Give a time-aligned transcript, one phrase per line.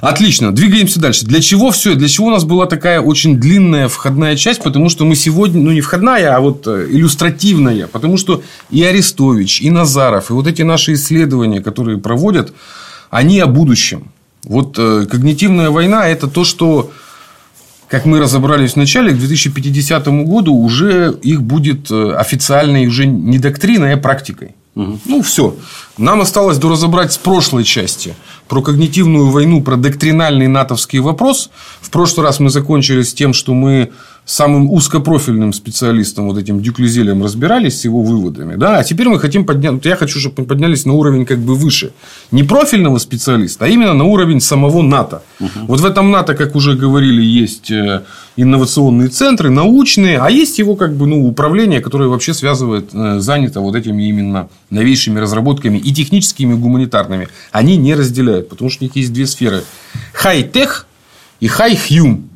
[0.00, 1.26] Отлично, двигаемся дальше.
[1.26, 1.94] Для чего все?
[1.94, 4.62] Для чего у нас была такая очень длинная входная часть?
[4.62, 7.86] Потому что мы сегодня, ну не входная, а вот э, иллюстративная.
[7.86, 12.54] Потому что и Арестович, и Назаров, и вот эти наши исследования, которые проводят,
[13.10, 14.10] они о будущем.
[14.44, 16.90] Вот э, когнитивная война– это то, что,
[17.88, 23.38] как мы разобрались в начале, к 2050 году уже их будет э, официальной уже не
[23.38, 24.54] доктриной, а практикой.
[24.76, 25.00] Угу.
[25.04, 25.56] Ну, все.
[26.00, 28.14] Нам осталось доразобрать с прошлой части
[28.48, 31.50] про когнитивную войну, про доктринальный натовский вопрос.
[31.82, 33.90] В прошлый раз мы закончили с тем, что мы
[34.24, 38.54] самым узкопрофильным специалистом, вот этим Дюклюзелем, разбирались с его выводами.
[38.54, 38.78] Да?
[38.78, 39.84] А теперь мы хотим поднять...
[39.84, 41.92] Я хочу, чтобы мы поднялись на уровень как бы выше.
[42.30, 45.22] Не профильного специалиста, а именно на уровень самого НАТО.
[45.40, 45.48] Угу.
[45.66, 48.02] Вот в этом НАТО, как уже говорили, есть э,
[48.36, 53.60] инновационные центры, научные, а есть его как бы, ну, управление, которое вообще связывает, э, занято
[53.60, 57.28] вот этими именно новейшими разработками и техническими, и гуманитарными.
[57.50, 59.64] Они не разделяют, потому что у них есть две сферы.
[60.12, 60.86] Хай-тех
[61.40, 62.28] и high-hume.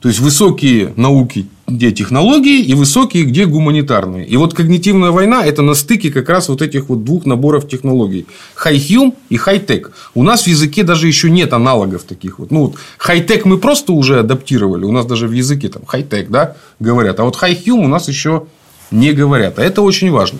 [0.00, 4.26] То есть высокие науки, где технологии, и высокие, где гуманитарные.
[4.26, 8.26] И вот когнитивная война– это на стыке как раз вот этих вот двух наборов технологий.
[8.54, 9.92] High-hume и хай-тек.
[10.14, 12.50] У нас в языке даже еще нет аналогов таких вот.
[12.50, 14.84] Ну, вот хай-тек мы просто уже адаптировали.
[14.84, 17.18] У нас даже в языке там хай-тек, да, говорят.
[17.20, 18.46] А вот high-hume у нас еще
[18.90, 19.58] не говорят.
[19.58, 20.38] А это очень важно.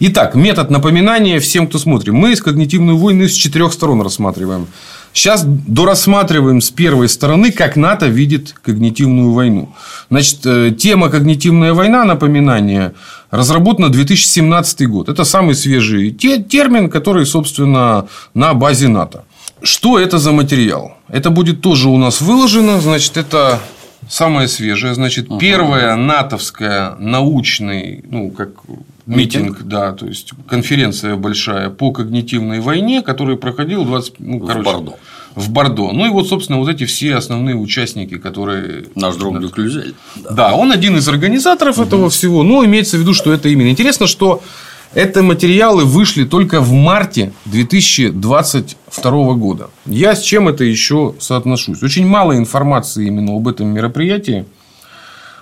[0.00, 2.12] Итак, метод напоминания всем, кто смотрит.
[2.12, 4.68] Мы с когнитивной войны с четырех сторон рассматриваем.
[5.12, 9.74] Сейчас дорассматриваем с первой стороны, как НАТО видит когнитивную войну.
[10.10, 12.92] Значит, э, тема «Когнитивная война», напоминание,
[13.30, 15.08] разработана 2017 год.
[15.08, 19.24] Это самый свежий термин, который, собственно, на базе НАТО.
[19.62, 20.92] Что это за материал?
[21.08, 22.80] Это будет тоже у нас выложено.
[22.80, 23.60] Значит, это
[24.08, 24.94] самое свежее.
[24.94, 25.38] Значит, угу.
[25.38, 28.50] первая натовская научный, ну, как
[29.06, 34.64] Митинг, да, то есть конференция большая по когнитивной войне, которая проходила 20, ну, короче, в
[34.64, 34.96] Бордо.
[35.34, 35.92] В Бордо.
[35.92, 38.86] Ну и вот, собственно, вот эти все основные участники, которые.
[38.94, 39.94] Наш друг Дюклюзель.
[40.16, 40.30] Да.
[40.30, 41.86] да, он один из организаторов угу.
[41.86, 42.42] этого всего.
[42.42, 43.68] Но имеется в виду, что это именно.
[43.68, 44.42] Интересно, что
[44.98, 49.70] это материалы вышли только в марте 2022 года.
[49.86, 51.84] Я с чем это еще соотношусь?
[51.84, 54.44] Очень мало информации именно об этом мероприятии.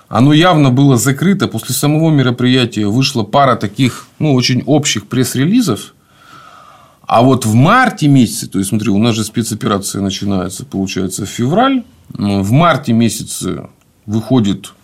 [0.09, 1.49] Оно явно было закрыто.
[1.49, 5.95] После самого мероприятия вышла пара таких, ну, очень общих пресс-релизов.
[7.07, 11.31] А вот в марте месяце, то есть, смотри, у нас же спецоперация начинается, получается, в
[11.31, 11.83] февраль.
[12.11, 13.71] В марте месяце
[14.05, 14.75] выходит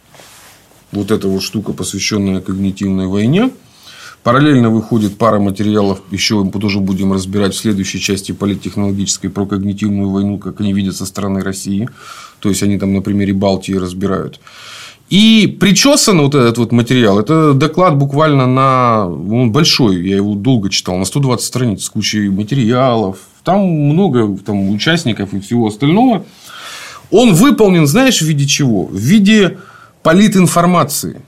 [0.93, 3.51] вот эта вот штука, посвященная когнитивной войне.
[4.23, 10.11] Параллельно выходит пара материалов, еще мы тоже будем разбирать в следующей части политтехнологической про когнитивную
[10.11, 11.89] войну, как они видят со стороны России.
[12.39, 14.39] То есть, они там на примере Балтии разбирают.
[15.11, 19.07] И причесан вот этот вот материал, это доклад буквально на...
[19.09, 23.19] Он большой, я его долго читал, на 120 страниц с кучей материалов.
[23.45, 26.25] Там много там, участников и всего остального.
[27.11, 28.85] Он выполнен, знаешь, в виде чего?
[28.87, 29.59] В виде
[30.03, 31.21] политинформации.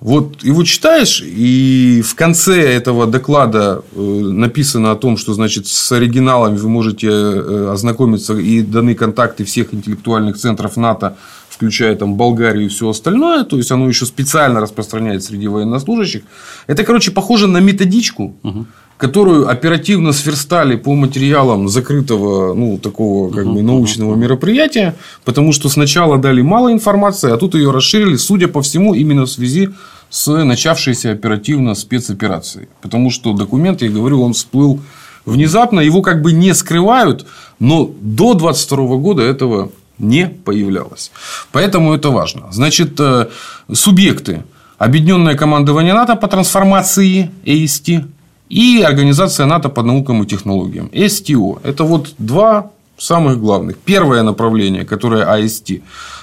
[0.00, 5.92] Вот его читаешь, и в конце этого доклада э, написано о том, что значит с
[5.92, 11.16] оригиналами вы можете э, ознакомиться и даны контакты всех интеллектуальных центров НАТО
[11.60, 16.22] включая там Болгарию и все остальное, то есть оно еще специально распространяется среди военнослужащих.
[16.66, 18.66] Это, короче, похоже на методичку, угу.
[19.00, 24.94] Которую оперативно сверстали по материалам закрытого, ну, такого как бы научного мероприятия,
[25.24, 29.30] потому что сначала дали мало информации, а тут ее расширили, судя по всему, именно в
[29.30, 29.70] связи
[30.10, 32.68] с начавшейся оперативно спецоперацией.
[32.82, 34.80] Потому что документ, я говорю, он всплыл
[35.24, 37.26] внезапно, его как бы не скрывают,
[37.58, 41.10] но до 22 года этого не появлялось.
[41.52, 42.52] Поэтому это важно.
[42.52, 43.28] Значит, э,
[43.72, 44.42] субъекты.
[44.76, 48.04] Объединенное командование НАТО по трансформации АСТ
[48.50, 51.60] и Организация НАТО по наукам и технологиям СТО.
[51.62, 53.78] Это вот два самых главных.
[53.78, 55.70] Первое направление, которое АСТ,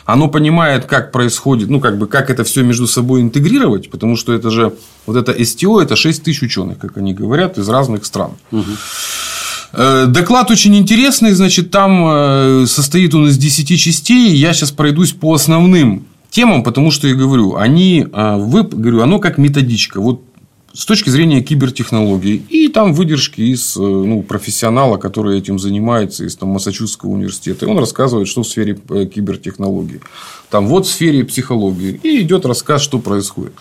[0.06, 4.34] оно понимает, как происходит, ну, как бы, как это все между собой интегрировать, потому что
[4.34, 4.74] это же,
[5.06, 8.32] вот это СТО, это 6 тысяч ученых, как они говорят, из разных стран.
[8.52, 8.72] Угу.
[10.08, 14.36] Доклад очень интересный, значит, там э, состоит он из 10 частей.
[14.36, 19.20] Я сейчас пройдусь по основным темам, потому что я говорю, они, э, вы, говорю, оно
[19.20, 20.00] как методичка.
[20.00, 20.22] Вот
[20.78, 22.36] с точки зрения кибертехнологий.
[22.50, 27.66] И там выдержки из ну, профессионала, который этим занимается, из там, Массачусетского университета.
[27.66, 30.02] И он рассказывает, что в сфере кибертехнологий.
[30.52, 32.00] Там вот в сфере психологии.
[32.04, 33.54] И идет рассказ, что происходит.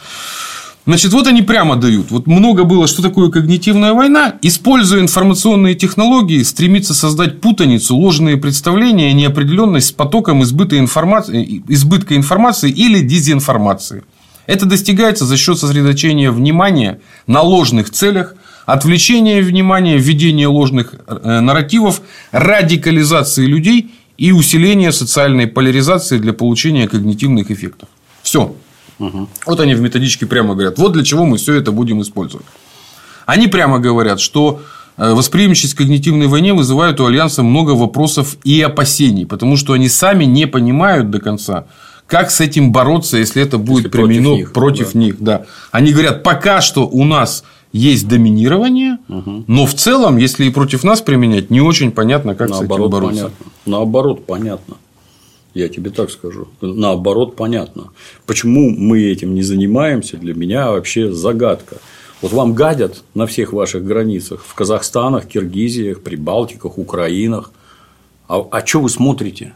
[0.85, 2.11] Значит, вот они прямо дают.
[2.11, 4.35] Вот много было, что такое когнитивная война.
[4.43, 12.71] Используя информационные технологии, стремится создать путаницу, ложные представления, неопределенность с потоком избытка информации, избытка информации
[12.71, 14.05] или дезинформации.
[14.47, 18.35] Это достигается за счет сосредоточения внимания на ложных целях,
[18.65, 22.01] отвлечения внимания, введения ложных э, нарративов,
[22.33, 27.89] радикализации людей и усиление социальной поляризации для получения когнитивных эффектов.
[28.23, 28.55] Все.
[28.99, 29.29] Угу.
[29.47, 32.47] Вот они в методичке прямо говорят, вот для чего мы все это будем использовать.
[33.27, 34.63] Они прямо говорят, что
[34.97, 39.89] э, восприимчивость к когнитивной войне вызывает у Альянса много вопросов и опасений, потому что они
[39.89, 41.67] сами не понимают до конца,
[42.07, 44.53] как с этим бороться, если это будет если применено против них.
[44.53, 44.99] Против да.
[44.99, 45.47] них да.
[45.73, 49.45] Они говорят, пока что у нас есть доминирование, угу.
[49.47, 52.91] но в целом, если и против нас применять, не очень понятно, как Наоборот, с этим
[52.91, 53.23] бороться.
[53.23, 53.47] Понятно.
[53.67, 54.77] Наоборот, понятно.
[55.53, 56.49] Я тебе так скажу.
[56.61, 57.89] Наоборот, понятно.
[58.27, 61.79] Почему мы этим не занимаемся, для меня вообще загадка.
[62.23, 67.53] Вот вам гадят на всех ваших границах в Казахстанах, Киргизиях, Прибалтиках, Украинах.
[68.29, 69.55] А, а что вы смотрите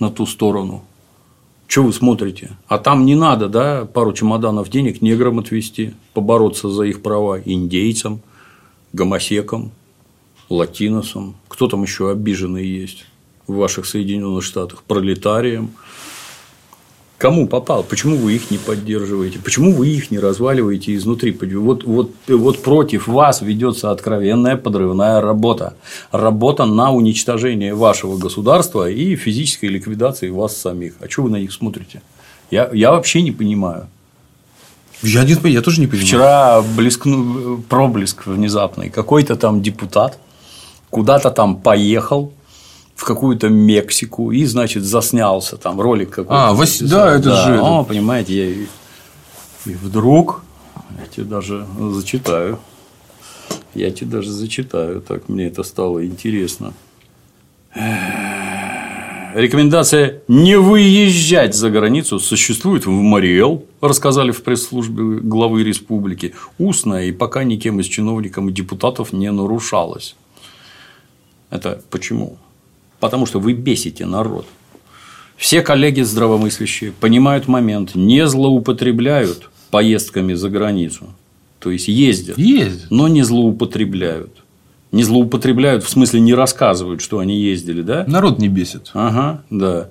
[0.00, 0.84] на ту сторону?
[1.68, 2.56] Что вы смотрите?
[2.66, 8.22] А там не надо, да, пару чемоданов денег неграм отвезти, побороться за их права индейцам,
[8.94, 9.70] гомосекам,
[10.48, 11.36] латиносам.
[11.46, 13.04] Кто там еще обиженный есть
[13.46, 14.82] в ваших Соединенных Штатах?
[14.84, 15.72] Пролетариям.
[17.18, 17.82] Кому попал?
[17.82, 19.40] Почему вы их не поддерживаете?
[19.40, 21.36] Почему вы их не разваливаете изнутри?
[21.56, 25.74] Вот, вот, вот против вас ведется откровенная подрывная работа.
[26.12, 30.94] Работа на уничтожение вашего государства и физической ликвидации вас самих.
[31.00, 32.02] А что вы на них смотрите?
[32.52, 33.88] Я, я вообще не понимаю.
[35.02, 36.06] Я, не, я тоже не понимаю.
[36.06, 38.90] Вчера блескну, проблеск внезапный.
[38.90, 40.20] Какой-то там депутат
[40.90, 42.32] куда-то там поехал,
[42.98, 46.48] в какую-то Мексику и, значит, заснялся там ролик какой-то.
[46.48, 46.82] А, Вас...
[46.82, 47.46] да, это да.
[47.46, 47.60] же.
[47.60, 48.66] О, понимаете, я
[49.66, 50.42] и вдруг
[50.98, 52.58] я тебе даже зачитаю.
[53.72, 56.72] Я тебе даже зачитаю, так мне это стало интересно.
[59.34, 66.34] Рекомендация не выезжать за границу существует в Мариэл, рассказали в пресс-службе главы республики.
[66.58, 70.16] Устная и пока никем из чиновников и депутатов не нарушалась.
[71.50, 72.38] Это почему?
[73.00, 74.46] Потому что вы бесите народ.
[75.36, 81.06] Все коллеги здравомыслящие понимают момент, не злоупотребляют поездками за границу.
[81.60, 84.32] То есть ездят, ездят, но не злоупотребляют.
[84.90, 88.04] Не злоупотребляют, в смысле не рассказывают, что они ездили, да?
[88.08, 88.90] Народ не бесит.
[88.94, 89.90] Ага, да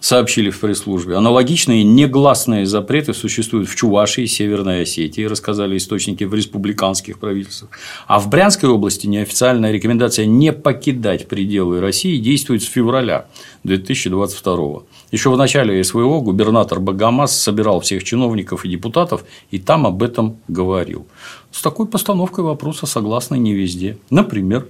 [0.00, 1.16] сообщили в пресс-службе.
[1.16, 7.70] Аналогичные негласные запреты существуют в Чувашии Северной Осетии, рассказали источники в республиканских правительствах.
[8.06, 13.26] А в Брянской области неофициальная рекомендация не покидать пределы России действует с февраля
[13.64, 14.82] 2022
[15.12, 20.38] Еще в начале СВО губернатор Богомаз собирал всех чиновников и депутатов и там об этом
[20.48, 21.06] говорил.
[21.52, 23.98] С такой постановкой вопроса согласны не везде.
[24.08, 24.66] Например,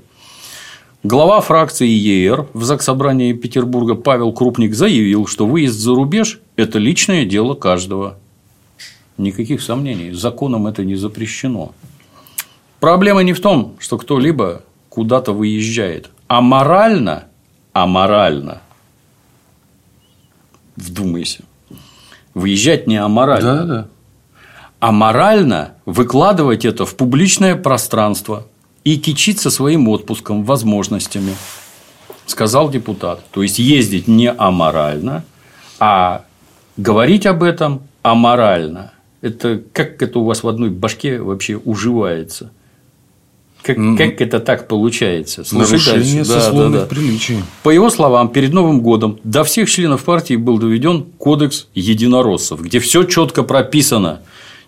[1.03, 7.25] Глава фракции ЕР в Заксобрании Петербурга Павел Крупник заявил, что выезд за рубеж– это личное
[7.25, 8.19] дело каждого.
[9.17, 11.73] Никаких сомнений, законом это не запрещено.
[12.81, 14.61] Проблема не в том, что кто-либо
[14.91, 17.25] куда-то выезжает, а морально,
[17.73, 18.61] а морально,
[20.77, 21.45] вдумайся,
[22.35, 23.89] выезжать не аморально, да, да.
[24.81, 28.47] а морально выкладывать это в публичное пространство–
[28.85, 31.35] и кичиться своим отпуском, возможностями,
[32.27, 33.25] сказал депутат.
[33.31, 35.25] То есть ездить не аморально,
[35.79, 36.25] а
[36.77, 38.93] говорить об этом аморально.
[39.21, 42.53] Это как это у вас в одной башке вообще уживается?
[43.63, 43.97] Как, mm-hmm.
[43.99, 45.45] как это так получается?
[45.45, 46.31] Слушай Нарушение дальше.
[46.31, 46.95] сословных да, да, да.
[46.95, 47.43] приличий.
[47.63, 52.79] По его словам, перед Новым годом до всех членов партии был доведен кодекс единороссов, где
[52.79, 54.21] все четко прописано.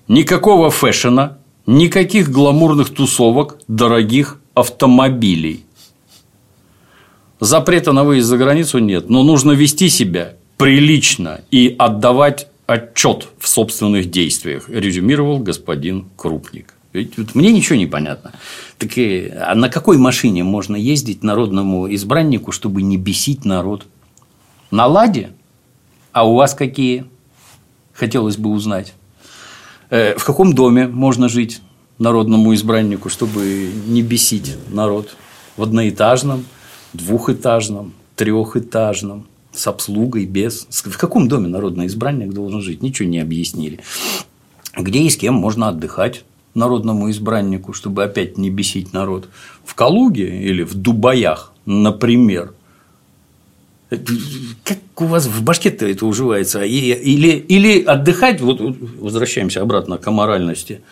[0.09, 5.65] Никакого фэшена, Никаких гламурных тусовок, дорогих автомобилей.
[7.39, 13.49] Запрета на выезд за границу нет, но нужно вести себя прилично и отдавать отчет в
[13.49, 16.75] собственных действиях, резюмировал господин Крупник.
[16.93, 18.33] Ведь вот мне ничего не понятно.
[18.79, 23.87] Так и, а на какой машине можно ездить народному избраннику, чтобы не бесить народ?
[24.71, 25.31] На ладе?
[26.13, 27.07] А у вас какие?
[27.93, 28.95] Хотелось бы узнать.
[29.93, 31.61] Э, в каком доме можно жить
[31.99, 35.15] народному избраннику, чтобы не бесить народ?
[35.59, 36.47] В одноэтажном,
[36.95, 40.67] двухэтажном, трехэтажном, с обслугой, без.
[40.71, 42.83] В каком доме народный избранник должен жить?
[42.83, 43.81] Ничего не объяснили.
[44.75, 49.29] Где и с кем можно отдыхать народному избраннику, чтобы опять не бесить народ?
[49.63, 52.55] В Калуге или в Дубаях, например–
[54.65, 56.63] как у вас в башке-то это уживается?
[56.63, 60.83] Или, или отдыхать, вот возвращаемся обратно к аморальности,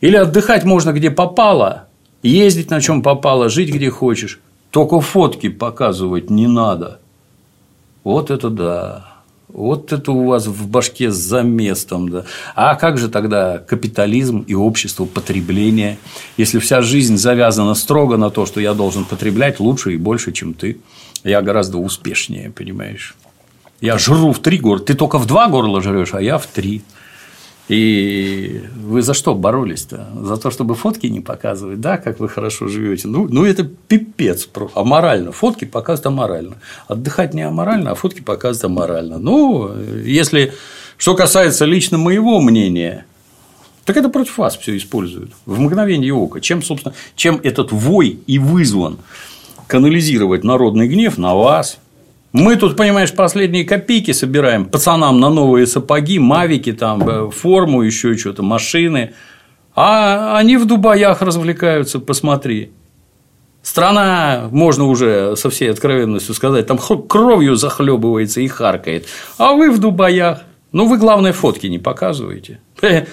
[0.00, 1.88] или отдыхать можно где попало,
[2.22, 7.00] ездить на чем попало, жить где хочешь, только фотки показывать не надо.
[8.04, 9.06] Вот это да.
[9.48, 12.24] Вот это у вас в башке за местом, да.
[12.54, 15.98] А как же тогда капитализм и общество потребления,
[16.36, 20.54] если вся жизнь завязана строго на то, что я должен потреблять лучше и больше, чем
[20.54, 20.78] ты?
[21.24, 23.14] Я гораздо успешнее, понимаешь.
[23.80, 24.84] Я жру в три горла.
[24.84, 26.82] Ты только в два горла жрешь, а я в три.
[27.68, 30.08] И вы за что боролись-то?
[30.22, 33.06] За то, чтобы фотки не показывать, да, как вы хорошо живете.
[33.06, 34.80] Ну, ну это пипец просто.
[34.80, 35.30] Аморально.
[35.30, 36.56] Фотки показывают аморально.
[36.88, 39.18] Отдыхать не аморально, а фотки показывают аморально.
[39.18, 39.72] Ну,
[40.04, 40.52] если
[40.96, 43.06] что касается лично моего мнения,
[43.84, 45.30] так это против вас все используют.
[45.46, 46.40] В мгновение ока.
[46.40, 48.98] Чем, собственно, чем этот вой и вызван
[49.70, 51.78] канализировать народный гнев на вас,
[52.32, 58.16] мы тут, понимаешь, последние копейки собираем пацанам на новые сапоги, мавики, там, э, форму, еще
[58.16, 59.14] что-то, машины.
[59.74, 62.72] А они в Дубаях развлекаются, посмотри.
[63.62, 69.06] Страна, можно уже со всей откровенностью сказать, там кровью захлебывается и харкает.
[69.38, 70.42] А вы в Дубаях.
[70.72, 72.60] Ну, вы, главное, фотки не показываете.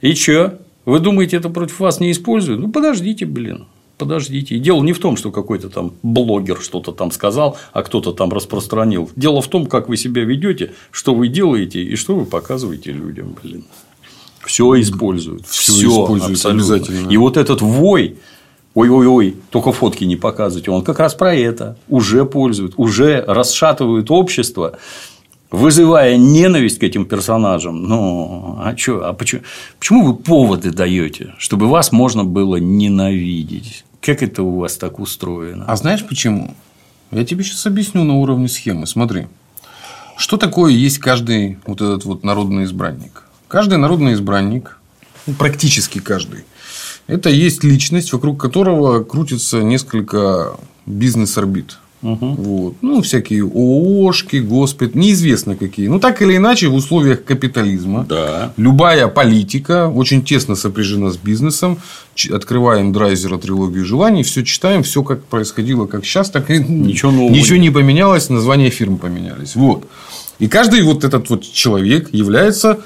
[0.00, 0.54] И чё?
[0.84, 2.60] Вы думаете, это против вас не используют?
[2.60, 3.66] Ну, подождите, блин
[3.98, 4.56] подождите.
[4.56, 8.32] И дело не в том, что какой-то там блогер что-то там сказал, а кто-то там
[8.32, 9.10] распространил.
[9.16, 13.36] Дело в том, как вы себя ведете, что вы делаете и что вы показываете людям,
[13.42, 13.64] блин.
[14.44, 15.46] Все используют.
[15.46, 17.10] Все, используют обязательно.
[17.10, 18.18] И вот этот вой,
[18.74, 21.78] ой-ой-ой, только фотки не показывайте, он как раз про это.
[21.88, 24.78] Уже пользуют, уже расшатывают общество
[25.54, 27.84] вызывая ненависть к этим персонажам.
[27.84, 29.06] Ну, а что?
[29.08, 29.42] А почему,
[29.78, 33.84] почему вы поводы даете, чтобы вас можно было ненавидеть?
[34.00, 35.64] Как это у вас так устроено?
[35.66, 36.54] А знаешь почему?
[37.10, 38.86] Я тебе сейчас объясню на уровне схемы.
[38.86, 39.28] Смотри,
[40.16, 43.22] что такое есть каждый вот этот вот народный избранник?
[43.46, 44.78] Каждый народный избранник,
[45.26, 46.44] ну, практически каждый,
[47.06, 50.56] это есть личность, вокруг которого крутится несколько
[50.86, 51.78] бизнес-орбит.
[52.04, 52.26] Угу.
[52.34, 52.74] Вот.
[52.82, 55.88] Ну, всякие ООшки, госпит, неизвестно какие.
[55.88, 58.52] Ну, так или иначе, в условиях капитализма да.
[58.58, 61.78] любая политика очень тесно сопряжена с бизнесом.
[62.30, 67.32] Открываем драйзера трилогию желаний, все читаем, все как происходило, как сейчас, так и ничего, нового
[67.32, 69.56] ничего не поменялось, названия фирм поменялись.
[69.56, 69.88] Вот.
[70.38, 72.80] И каждый вот этот вот человек является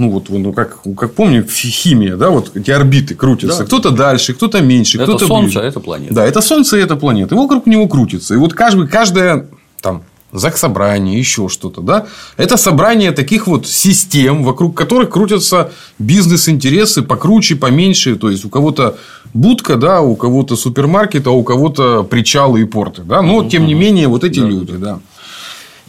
[0.00, 3.58] ну вот, ну как, как помню, химия, да, вот эти орбиты крутятся.
[3.58, 3.64] Да.
[3.66, 5.68] Кто-то дальше, кто-то меньше, это кто-то Солнце, ближе.
[5.68, 6.14] это планета.
[6.14, 7.34] Да, это Солнце, это планета.
[7.34, 8.34] И вокруг него крутится.
[8.34, 9.46] И вот каждый, каждая
[9.82, 10.02] там
[10.32, 12.06] ЗАГС собрание, еще что-то, да,
[12.38, 18.96] это собрание таких вот систем, вокруг которых крутятся бизнес-интересы покруче, поменьше, то есть у кого-то
[19.34, 23.74] будка, да, у кого-то супермаркет, а у кого-то причалы и порты, да, но тем не
[23.74, 24.46] менее вот эти да.
[24.46, 25.00] люди, да.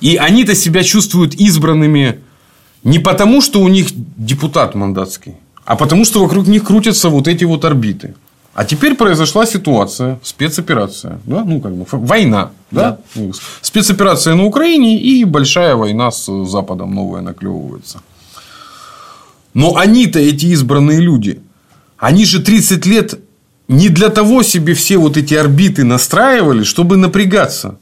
[0.02, 2.20] И они-то себя чувствуют избранными
[2.84, 5.36] не потому, что у них депутат мандатский,
[5.66, 8.16] а потому, что вокруг них крутятся вот эти вот орбиты.
[8.54, 11.46] А теперь произошла ситуация, спецоперация, да?
[11.46, 12.98] ну, как бы, война, да?
[13.16, 13.22] да?
[13.62, 18.02] Спецоперация на Украине и большая война с Западом новая наклевывается.
[19.54, 21.42] Но они-то, эти избранные люди,
[21.98, 23.20] они же 30 лет
[23.70, 27.78] не для того себе все вот эти орбиты настраивали, чтобы напрягаться.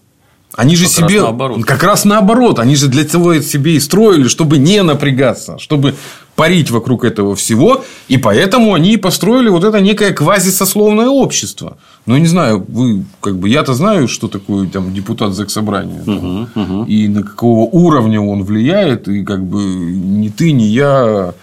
[0.55, 1.15] Они же как себе...
[1.15, 1.65] Раз наоборот.
[1.65, 2.59] Как раз наоборот.
[2.59, 5.95] Они же для того себе и строили, чтобы не напрягаться, чтобы
[6.35, 7.83] парить вокруг этого всего.
[8.07, 11.77] И поэтому они построили вот это некое квазисословное общество.
[12.05, 16.01] Ну, не знаю, вы, как бы, я-то знаю, что такое там, депутат Заксобрания.
[16.01, 16.83] Угу, угу.
[16.85, 19.07] И на какого уровня он влияет.
[19.07, 21.33] И как бы ни ты, ни я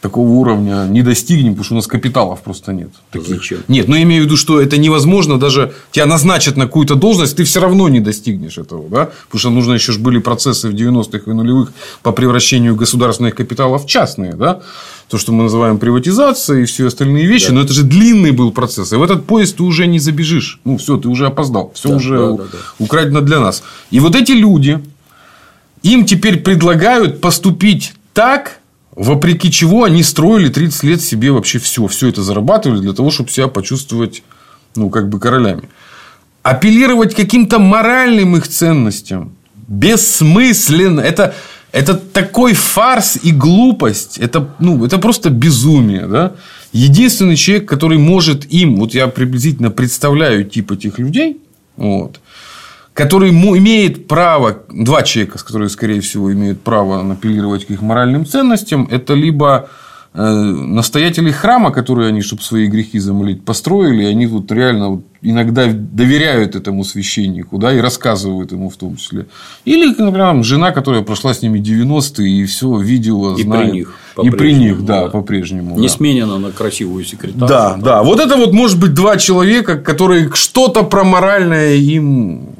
[0.00, 2.90] такого уровня не достигнем, потому что у нас капиталов просто нет.
[3.10, 3.28] Таких.
[3.28, 3.58] Зачем?
[3.66, 7.36] Нет, но я имею в виду, что это невозможно, даже тебя назначат на какую-то должность,
[7.36, 9.10] ты все равно не достигнешь этого, да?
[9.26, 13.84] Потому что нужно еще же были процессы в 90-х и нулевых по превращению государственных капиталов
[13.84, 14.60] в частные, да?
[15.08, 17.54] То, что мы называем приватизацией и все остальные вещи, да.
[17.54, 18.92] но это же длинный был процесс.
[18.92, 20.60] И в этот поезд ты уже не забежишь.
[20.64, 21.72] Ну, все, ты уже опоздал.
[21.74, 22.58] Все да, уже да, да, да.
[22.78, 23.62] украдено для нас.
[23.90, 24.78] И вот эти люди,
[25.82, 28.60] им теперь предлагают поступить так,
[28.98, 31.86] Вопреки чего они строили 30 лет себе вообще все.
[31.86, 34.24] Все это зарабатывали для того, чтобы себя почувствовать,
[34.74, 35.68] ну, как бы королями.
[36.42, 39.36] Апеллировать каким-то моральным их ценностям.
[39.68, 40.98] Бессмысленно.
[40.98, 41.32] Это,
[41.70, 44.18] это такой фарс и глупость.
[44.18, 46.08] Это, ну, это просто безумие.
[46.08, 46.32] Да?
[46.72, 51.40] Единственный человек, который может им, вот я приблизительно представляю тип этих людей,
[51.76, 52.18] вот,
[52.98, 58.88] который имеет право, два человека, которые, скорее всего, имеют право апеллировать к их моральным ценностям,
[58.90, 59.68] это либо
[60.14, 65.66] э, настоятели храма, которые они, чтобы свои грехи замолить, построили, они тут реально вот иногда
[65.72, 69.26] доверяют этому священнику, да, и рассказывают ему в том числе.
[69.64, 73.70] Или, например, жена, которая прошла с ними 90-е и все видела, и знает.
[73.70, 75.10] При них, и при них, да, да.
[75.10, 75.78] по-прежнему.
[75.78, 75.92] Не да.
[75.92, 77.46] сменена на красивую секретаршу.
[77.46, 78.02] Да, да, да.
[78.02, 82.57] Вот это вот может быть два человека, которые что-то про моральное им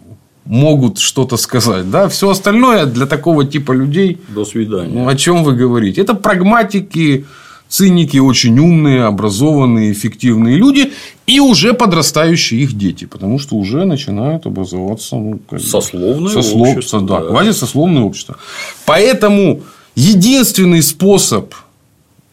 [0.49, 1.90] могут что-то сказать.
[1.90, 2.09] Да?
[2.09, 4.19] Все остальное для такого типа людей.
[4.28, 4.93] До свидания.
[4.93, 6.00] Ну, о чем вы говорите?
[6.00, 7.26] Это прагматики,
[7.69, 10.93] циники, очень умные, образованные, эффективные люди
[11.26, 16.76] и уже подрастающие их дети, потому что уже начинают образоваться ну, как сословное сослов...
[16.76, 17.00] общество.
[17.02, 17.26] Да, да.
[17.26, 18.38] квазисословное общество.
[18.87, 19.61] Поэтому
[19.95, 21.55] единственный способ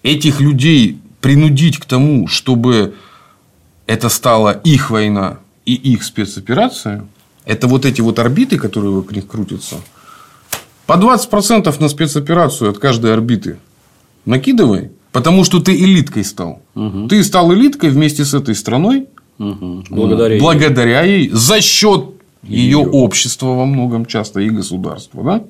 [0.03, 2.93] этих людей принудить к тому, чтобы
[3.87, 7.05] это стала их война и их спецоперация,
[7.45, 9.75] это вот эти вот орбиты, которые вокруг них крутятся,
[10.85, 13.57] по 20% на спецоперацию от каждой орбиты
[14.25, 16.61] накидывай, потому что ты элиткой стал.
[16.75, 17.07] Угу.
[17.07, 19.83] Ты стал элиткой вместе с этой страной, угу.
[19.89, 21.21] благодаря, благодаря ей.
[21.21, 22.11] ей, за счет
[22.43, 25.23] ее, ее общества во многом часто и государства.
[25.23, 25.43] Да?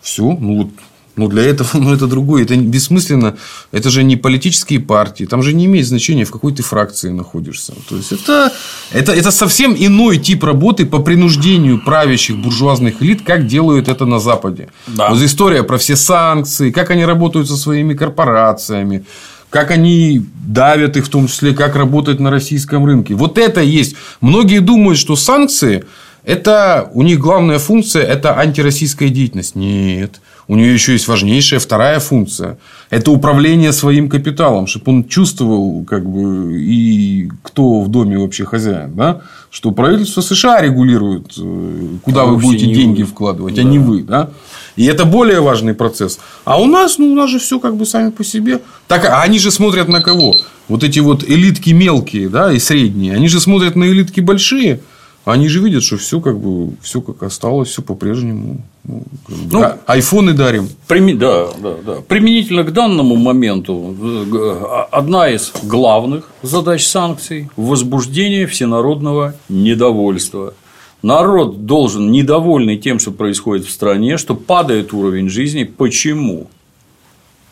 [0.00, 0.70] Все, ну вот
[1.18, 2.44] но для этого ну, это другое.
[2.44, 3.36] Это бессмысленно.
[3.72, 5.24] Это же не политические партии.
[5.24, 7.74] Там же не имеет значения, в какой ты фракции находишься.
[7.88, 8.52] То есть, это,
[8.92, 14.18] это, это совсем иной тип работы по принуждению правящих буржуазных элит, как делают это на
[14.18, 14.68] Западе.
[14.86, 15.10] Да.
[15.10, 19.04] Вот история про все санкции, как они работают со своими корпорациями
[19.50, 23.14] как они давят их, в том числе, как работать на российском рынке.
[23.14, 23.96] Вот это есть.
[24.20, 25.84] Многие думают, что санкции
[26.24, 29.54] это у них главная функция– это антироссийская деятельность.
[29.54, 30.20] Нет.
[30.48, 32.58] У нее еще есть важнейшая вторая функция.
[32.88, 38.94] Это управление своим капиталом, чтобы он чувствовал, как бы, и кто в доме вообще хозяин.
[38.94, 39.20] Да?
[39.50, 43.08] Что правительство США регулирует, э, куда а вы будете деньги вы.
[43.08, 43.60] вкладывать, да.
[43.60, 44.02] а не вы.
[44.02, 44.30] Да?
[44.76, 46.18] И это более важный процесс.
[46.46, 48.60] А у нас, ну, у нас же все как бы сами по себе.
[48.86, 50.34] Так, а они же смотрят на кого?
[50.68, 53.14] Вот эти вот элитки мелкие да, и средние.
[53.14, 54.80] Они же смотрят на элитки большие.
[55.28, 58.62] Они же видят, что все как бы все как осталось, все по-прежнему.
[58.84, 59.04] Ну,
[59.52, 60.70] ну, а, айфоны дарим.
[60.86, 61.12] Прими...
[61.12, 61.94] Да, да, да.
[62.00, 70.54] Применительно к данному моменту э, одна из главных задач санкций– возбуждение всенародного недовольства.
[71.02, 75.64] Народ должен недовольный тем, что происходит в стране, что падает уровень жизни.
[75.64, 76.48] Почему?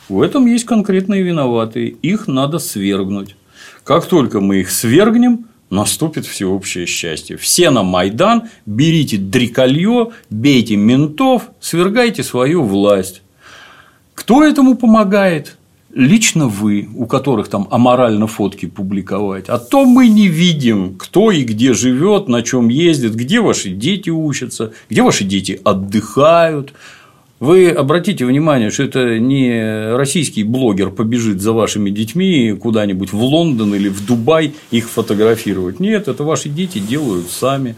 [0.09, 1.89] В этом есть конкретные виноватые.
[1.91, 3.37] Их надо свергнуть.
[3.85, 7.37] Как только мы их свергнем, наступит всеобщее счастье.
[7.37, 13.23] Все на Майдан, берите дреколье, бейте ментов, свергайте свою власть.
[14.15, 15.57] Кто этому помогает?
[15.95, 19.49] Лично вы, у которых там аморально фотки публиковать.
[19.49, 24.11] А то мы не видим, кто и где живет, на чем ездит, где ваши дети
[24.11, 26.75] учатся, где ваши дети отдыхают,
[27.39, 33.75] вы обратите внимание, что это не российский блогер побежит за вашими детьми куда-нибудь в Лондон
[33.75, 35.79] или в Дубай их фотографировать.
[35.81, 37.77] Нет, это ваши дети делают сами.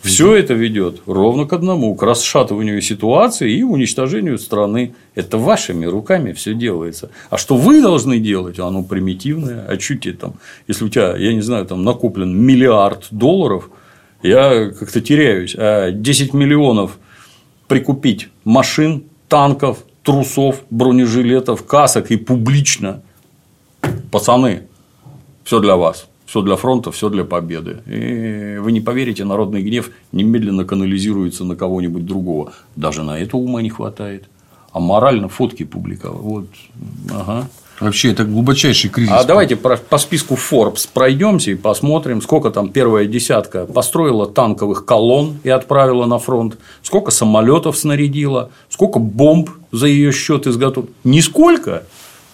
[0.00, 4.94] Все это ведет ровно к одному, к расшатыванию ситуации и уничтожению страны.
[5.14, 7.10] Это вашими руками все делается.
[7.30, 9.64] А что вы должны делать, оно примитивное.
[9.66, 10.34] А чуть там,
[10.68, 13.70] если у тебя, я не знаю, там накоплен миллиард долларов,
[14.22, 16.98] я как-то теряюсь, а 10 миллионов
[17.68, 23.02] прикупить машин, танков, трусов, бронежилетов, касок и публично.
[24.10, 24.62] Пацаны,
[25.44, 26.08] все для вас.
[26.26, 27.82] Все для фронта, все для победы.
[27.86, 32.54] И вы не поверите, народный гнев немедленно канализируется на кого-нибудь другого.
[32.76, 34.24] Даже на это ума не хватает.
[34.72, 36.22] А морально фотки публиковать.
[36.22, 36.46] Вот.
[37.12, 37.48] Ага.
[37.80, 39.12] Вообще, это глубочайший кризис.
[39.12, 45.38] А давайте по, списку Forbes пройдемся и посмотрим, сколько там первая десятка построила танковых колонн
[45.42, 50.92] и отправила на фронт, сколько самолетов снарядила, сколько бомб за ее счет изготовила.
[51.02, 51.84] Нисколько.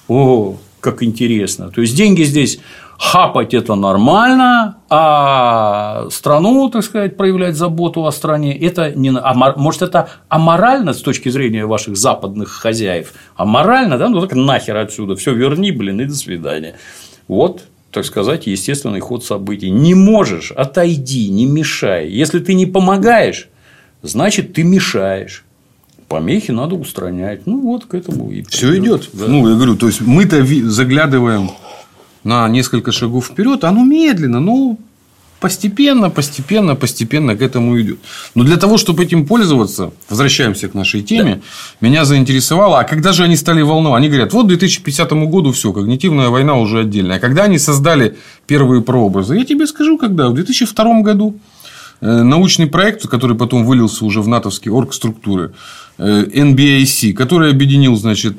[0.09, 1.71] О, как интересно.
[1.71, 2.61] То есть деньги здесь
[3.01, 9.11] хапать это нормально, а страну, так сказать, проявлять заботу о стране, это не...
[9.11, 13.15] А может, это аморально с точки зрения ваших западных хозяев?
[13.37, 14.11] Аморально, да?
[14.11, 16.75] Ну, так нахер отсюда, все верни, блин, и до свидания.
[17.27, 19.71] Вот так сказать, естественный ход событий.
[19.71, 22.07] Не можешь, отойди, не мешай.
[22.07, 23.49] Если ты не помогаешь,
[24.03, 25.45] значит, ты мешаешь.
[26.07, 27.47] Помехи надо устранять.
[27.47, 29.09] Ну, вот к этому и все идет.
[29.15, 29.25] Да.
[29.27, 31.51] Ну, я говорю, то есть мы-то заглядываем
[32.25, 34.79] на несколько шагов вперед, оно медленно, но
[35.41, 37.99] постепенно, постепенно, постепенно к этому идет.
[38.35, 41.87] Но для того, чтобы этим пользоваться, возвращаемся к нашей теме, да.
[41.89, 44.01] меня заинтересовало, а когда же они стали волновать?
[44.01, 47.17] Они говорят, вот к 2050 году все, когнитивная война уже отдельная.
[47.17, 49.37] А когда они создали первые прообразы?
[49.37, 50.29] Я тебе скажу, когда.
[50.29, 51.39] В 2002 году
[52.01, 55.53] э, научный проект, который потом вылился уже в натовские оргструктуры,
[55.99, 58.37] э, NBIC, который объединил, значит,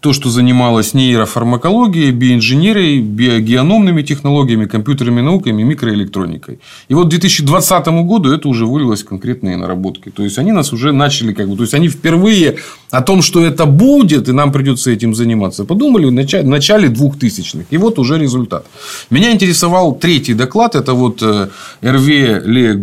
[0.00, 6.60] то, что занималось нейрофармакологией, биоинженерией, биогеономными технологиями, компьютерными науками, микроэлектроникой.
[6.88, 10.10] И вот к 2020 году это уже вылилось в конкретные наработки.
[10.10, 12.56] То есть, они нас уже начали, как бы, то есть, они впервые
[12.90, 17.66] о том, что это будет, и нам придется этим заниматься, подумали в начале 2000-х.
[17.70, 18.66] И вот уже результат.
[19.10, 20.74] Меня интересовал третий доклад.
[20.74, 21.48] Это вот э,
[21.82, 22.74] РВ Ле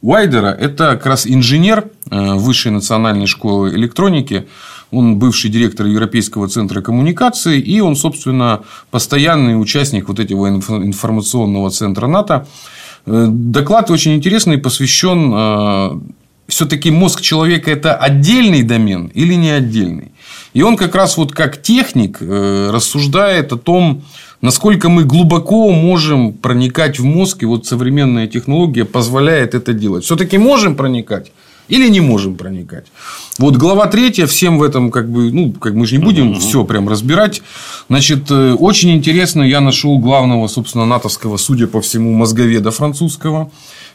[0.00, 0.48] Уайдера.
[0.48, 4.46] Это как раз инженер э, Высшей национальной школы электроники
[4.90, 12.06] Он бывший директор Европейского центра коммуникации, и он, собственно, постоянный участник вот этого информационного центра
[12.06, 12.46] НАТО.
[13.06, 16.00] Э, доклад очень интересный, посвящен э,
[16.48, 20.12] все-таки мозг человека это отдельный домен или не отдельный.
[20.54, 24.02] И он как раз вот как техник э, рассуждает о том,
[24.40, 30.04] насколько мы глубоко можем проникать в мозг, и вот современная технология позволяет это делать.
[30.04, 31.30] Все-таки можем проникать
[31.68, 32.86] или не можем проникать.
[33.38, 36.40] Вот глава третья, всем в этом как бы, ну, как мы же не будем угу.
[36.40, 37.42] все прям разбирать.
[37.88, 43.50] Значит, э, очень интересно, я нашел главного, собственно, натовского, судя по всему, мозговеда французского.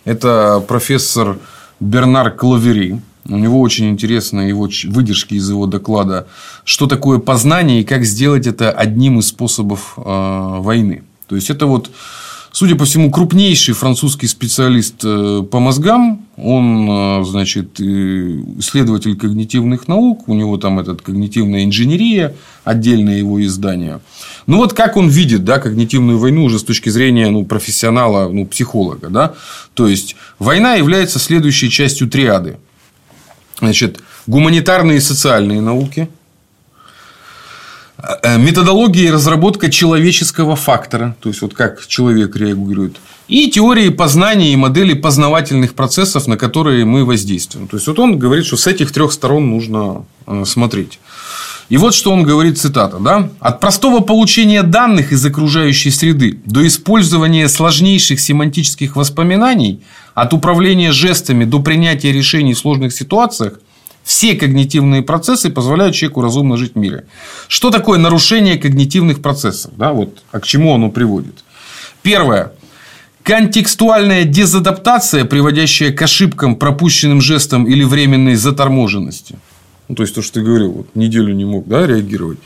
[0.06, 1.38] Это профессор
[1.80, 3.02] Бернар Клавери.
[3.30, 6.28] У него очень интересны его выдержки из его доклада,
[6.66, 11.04] что такое познание и как сделать это одним из способов э, войны.
[11.28, 11.90] То есть это вот
[12.56, 16.28] Судя по всему, крупнейший французский специалист э, по мозгам.
[16.38, 20.30] Он, э, значит, исследователь когнитивных наук.
[20.30, 24.02] У него там этот когнитивная инженерия, отдельное его издание.
[24.46, 28.46] Ну, вот как он видит да, когнитивную войну уже с точки зрения ну, профессионала, ну,
[28.46, 29.10] психолога.
[29.10, 29.34] Да?
[29.74, 32.58] То есть, война является следующей частью триады.
[33.58, 36.08] Значит, гуманитарные и социальные науки–
[38.38, 42.98] методология и разработка человеческого фактора, то есть вот как человек реагирует,
[43.30, 47.68] и теории познания и модели познавательных процессов, на которые мы воздействуем.
[47.68, 51.00] То есть вот он говорит, что с этих трех сторон нужно э, смотреть.
[51.70, 53.30] И вот что он говорит, цитата, да?
[53.40, 59.82] От простого получения данных из окружающей среды до использования сложнейших семантических воспоминаний,
[60.14, 63.60] от управления жестами до принятия решений в сложных ситуациях–
[64.04, 67.06] все когнитивные процессы позволяют человеку разумно жить в мире.
[67.48, 69.72] Что такое нарушение когнитивных процессов?
[69.78, 71.44] Да, вот, а к чему оно приводит?
[72.02, 72.52] Первое.
[73.24, 79.38] Контекстуальная дезадаптация, приводящая к ошибкам, пропущенным жестам или временной заторможенности.
[79.88, 82.40] Ну, то есть, то, что ты говорил, вот, неделю не мог да, реагировать.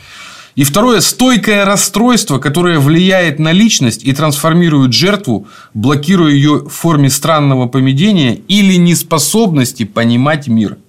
[0.55, 7.09] И второе– стойкое расстройство, которое влияет на личность и трансформирует жертву, блокируя ее в форме
[7.09, 10.77] странного поведения или неспособности понимать мир–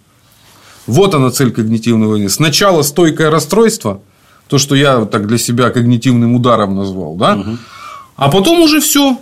[0.88, 2.28] вот она цель когнитивной войны.
[2.28, 4.00] Сначала стойкое расстройство,
[4.48, 7.36] то, что я так для себя когнитивным ударом назвал, да?
[7.36, 7.58] Угу.
[8.16, 9.18] А потом уже все.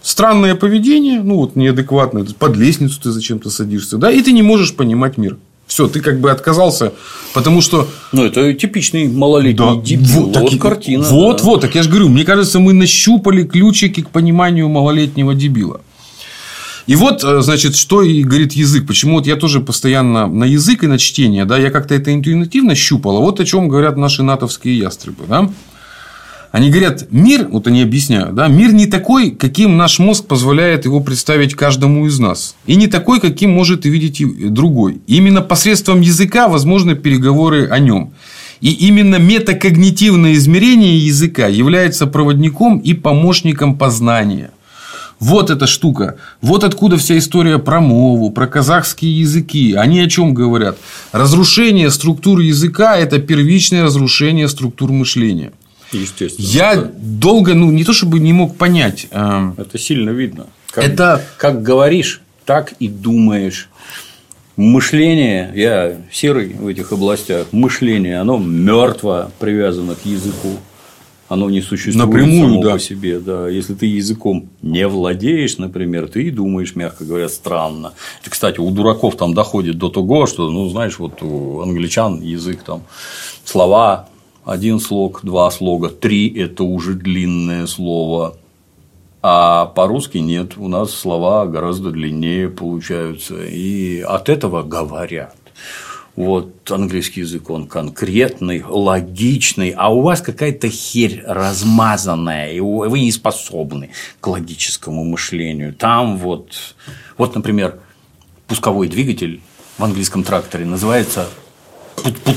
[0.00, 4.74] Странное поведение, ну вот неадекватное, под лестницу ты зачем-то садишься, да, и ты не можешь
[4.74, 5.36] понимать мир.
[5.66, 6.92] Все, ты как бы отказался,
[7.34, 7.88] потому что.
[8.10, 10.26] Ну, это типичный малолетний да, дебил.
[10.26, 11.04] Вот, вот картина.
[11.04, 11.44] Вот, да.
[11.44, 15.80] вот, так я же говорю, мне кажется, мы нащупали ключики к пониманию малолетнего дебила.
[16.86, 18.86] И вот, э, значит, что и говорит язык.
[18.86, 22.74] Почему вот я тоже постоянно на язык и на чтение, да, я как-то это интуитивно
[22.74, 23.20] щупал.
[23.20, 25.50] Вот о чем говорят наши натовские ястребы, да.
[26.50, 31.00] Они говорят, мир, вот они объясняют, да, мир не такой, каким наш мозг позволяет его
[31.00, 32.56] представить каждому из нас.
[32.66, 35.00] И не такой, каким может видеть другой.
[35.06, 38.12] И именно посредством языка возможны переговоры о нем.
[38.60, 44.50] И именно метакогнитивное измерение языка является проводником и помощником познания–
[45.22, 46.16] вот эта штука.
[46.40, 49.74] Вот откуда вся история про мову, про казахские языки.
[49.74, 50.76] Они о чем говорят?
[51.12, 55.52] Разрушение структур языка– это первичное разрушение структур мышления.
[55.92, 56.44] Естественно.
[56.44, 56.90] Я да.
[56.98, 59.06] долго, ну, не то чтобы не мог понять.
[59.12, 60.46] Э, это сильно видно.
[60.72, 61.24] Как, это...
[61.36, 63.68] как говоришь, так и думаешь.
[64.56, 70.58] Мышление, я серый в этих областях, мышление, оно мертво привязано к языку
[71.32, 72.72] оно не существует Напрямую, само да.
[72.72, 73.18] по себе.
[73.18, 73.48] Да.
[73.48, 77.94] Если ты языком не владеешь, например, ты и думаешь, мягко говоря, странно.
[78.20, 82.62] Это, кстати, у дураков там доходит до того, что, ну, знаешь, вот у англичан язык
[82.62, 82.82] там
[83.44, 84.08] слова
[84.44, 88.36] один слог, два слога, три– это уже длинное слово.
[89.22, 95.36] А по-русски нет, у нас слова гораздо длиннее получаются, и от этого говорят.
[96.14, 103.10] Вот английский язык, он конкретный, логичный, а у вас какая-то херь размазанная, и вы не
[103.10, 105.74] способны к логическому мышлению.
[105.74, 106.74] Там вот,
[107.16, 107.80] вот, например,
[108.46, 109.40] пусковой двигатель
[109.78, 111.30] в английском тракторе называется
[111.96, 112.36] пут-пут,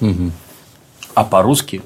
[0.00, 0.30] угу.
[1.14, 1.82] а по-русски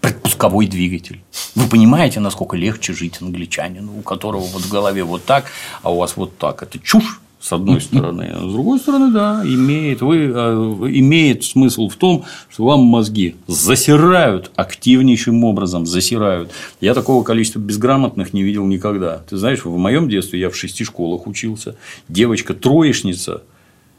[0.00, 1.22] предпусковой двигатель.
[1.54, 5.44] Вы понимаете, насколько легче жить англичанину, у которого вот в голове вот так,
[5.82, 6.62] а у вас вот так.
[6.62, 8.30] Это чушь с одной стороны.
[8.32, 13.34] А с другой стороны, да, имеет, вы, э, имеет смысл в том, что вам мозги
[13.48, 16.52] засирают активнейшим образом, засирают.
[16.80, 19.22] Я такого количества безграмотных не видел никогда.
[19.28, 21.74] Ты знаешь, в моем детстве я в шести школах учился.
[22.08, 23.42] Девочка троечница.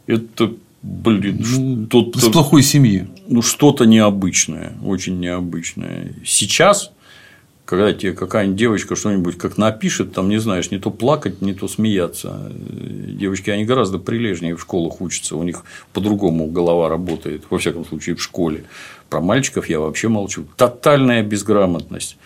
[0.07, 2.19] Это блин, ну, что-то...
[2.19, 3.07] С плохой семьи.
[3.27, 6.13] Ну, что-то необычное, очень необычное.
[6.25, 6.92] Сейчас
[7.65, 11.67] когда тебе какая-нибудь девочка что-нибудь как напишет, там не знаешь, не то плакать, не то
[11.67, 12.51] смеяться.
[12.51, 18.15] Девочки, они гораздо прилежнее в школах учатся, у них по-другому голова работает, во всяком случае,
[18.15, 18.65] в школе.
[19.09, 20.45] Про мальчиков я вообще молчу.
[20.57, 22.17] Тотальная безграмотность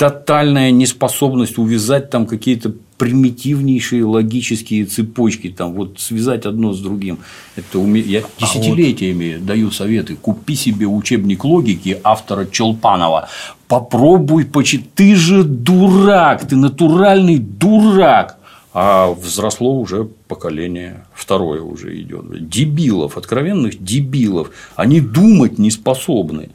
[0.00, 7.18] тотальная неспособность увязать там какие-то примитивнейшие логические цепочки, там вот связать одно с другим.
[7.54, 8.00] Это уме...
[8.00, 9.46] Я десятилетиями а вот...
[9.46, 10.16] даю советы.
[10.16, 13.28] Купи себе учебник логики автора Челпанова.
[13.70, 14.94] Попробуй почитать.
[14.94, 18.36] Ты же дурак, ты натуральный дурак.
[18.74, 22.48] А взросло уже поколение, второе уже идет.
[22.48, 24.50] Дебилов, откровенных дебилов.
[24.74, 26.48] Они думать не способны.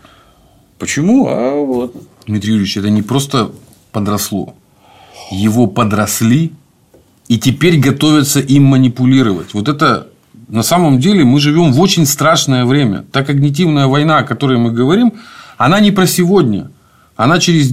[0.78, 1.28] Почему?
[1.30, 1.96] А вот
[2.28, 3.50] Дмитрий Юрьевич, это не просто
[3.94, 4.54] подросло.
[5.32, 6.52] Его подросли
[7.30, 9.54] и теперь готовятся им манипулировать.
[9.54, 10.10] Вот это
[10.50, 13.06] на самом деле мы живем в очень страшное время.
[13.14, 15.14] Та когнитивная война, о которой мы говорим,
[15.58, 16.72] она не про сегодня.
[17.16, 17.70] Она через,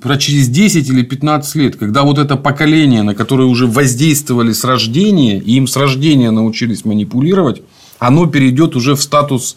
[0.00, 4.64] про через 10 или 15 лет, когда вот это поколение, на которое уже воздействовали с
[4.64, 7.62] рождения, и им с рождения научились манипулировать,
[8.00, 9.56] оно перейдет уже в статус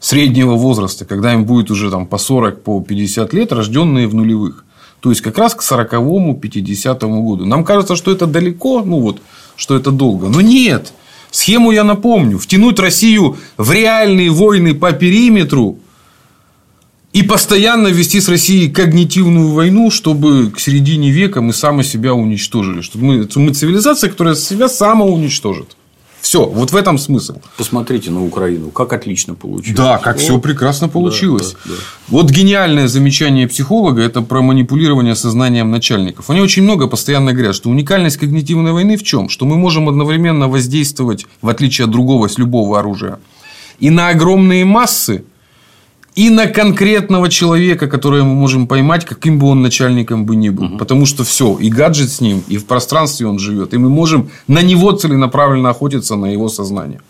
[0.00, 4.64] среднего возраста, когда им будет уже там, по 40, по 50 лет, рожденные в нулевых.
[5.00, 7.46] То есть, как раз к 40-му, 50-му году.
[7.46, 9.22] Нам кажется, что это далеко, ну вот,
[9.56, 10.28] что это долго.
[10.28, 10.92] Но нет.
[11.30, 12.38] Схему я напомню.
[12.38, 15.78] Втянуть Россию в реальные войны по периметру
[17.12, 22.80] и постоянно вести с Россией когнитивную войну, чтобы к середине века мы сами себя уничтожили.
[22.80, 25.76] Чтобы мы, мы цивилизация, которая себя самоуничтожит.
[26.22, 27.38] Все, вот в этом смысл.
[27.56, 29.76] Посмотрите на Украину, как отлично получилось.
[29.76, 31.52] Да, как все прекрасно получилось.
[31.52, 31.82] Да, да, да.
[32.08, 36.30] Вот гениальное замечание психолога это про манипулирование сознанием начальников.
[36.30, 39.28] Они очень много постоянно говорят, что уникальность когнитивной войны в чем?
[39.28, 43.18] Что мы можем одновременно воздействовать, в отличие от другого, с любого оружия,
[43.80, 45.24] и на огромные массы,
[46.14, 50.64] и на конкретного человека, которого мы можем поймать, каким бы он начальником бы ни был.
[50.64, 50.78] Угу.
[50.78, 54.30] Потому что все, и гаджет с ним, и в пространстве он живет, и мы можем
[54.46, 57.00] на него целенаправленно охотиться на его сознание.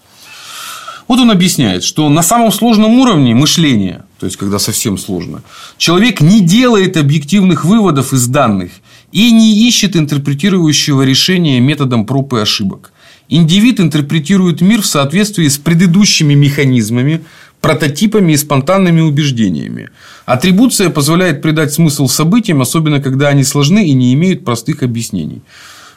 [1.08, 5.42] Вот он объясняет, что на самом сложном уровне мышления, то есть когда совсем сложно,
[5.76, 8.70] человек не делает объективных выводов из данных
[9.10, 12.92] и не ищет интерпретирующего решения методом проб и ошибок.
[13.28, 17.24] Индивид интерпретирует мир в соответствии с предыдущими механизмами,
[17.62, 19.88] прототипами и спонтанными убеждениями.
[20.26, 25.40] Атрибуция позволяет придать смысл событиям, особенно когда они сложны и не имеют простых объяснений.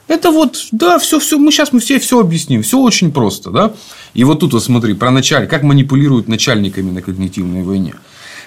[0.07, 3.73] Это вот, да, все, все, мы сейчас мы все все объясним, все очень просто, да.
[4.13, 7.95] И вот тут вот смотри, про начальник, как манипулируют начальниками на когнитивной войне.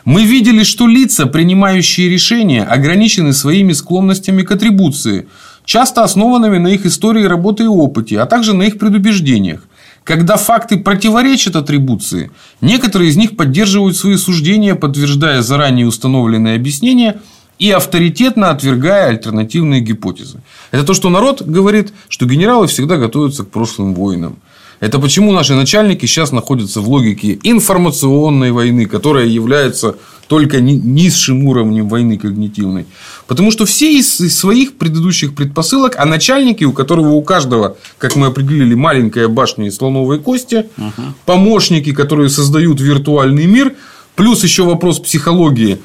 [0.04, 5.26] Мы видели, что лица, принимающие решения, ограничены своими склонностями к атрибуции,
[5.64, 9.67] часто основанными на их истории работы и опыте, а также на их предубеждениях.
[10.08, 12.30] Когда факты противоречат атрибуции,
[12.62, 17.20] некоторые из них поддерживают свои суждения, подтверждая заранее установленные объяснения
[17.58, 20.40] и авторитетно отвергая альтернативные гипотезы.
[20.70, 24.38] Это то, что народ говорит, что генералы всегда готовятся к прошлым войнам.
[24.80, 29.96] Это почему наши начальники сейчас находятся в логике информационной войны, которая является
[30.28, 32.86] только низшим уровнем войны когнитивной.
[33.26, 38.28] Потому что все из своих предыдущих предпосылок, а начальники, у которого у каждого, как мы
[38.28, 41.14] определили, маленькая башня из слоновой кости, угу.
[41.24, 43.74] помощники, которые создают виртуальный мир,
[44.14, 45.78] плюс еще вопрос психологии.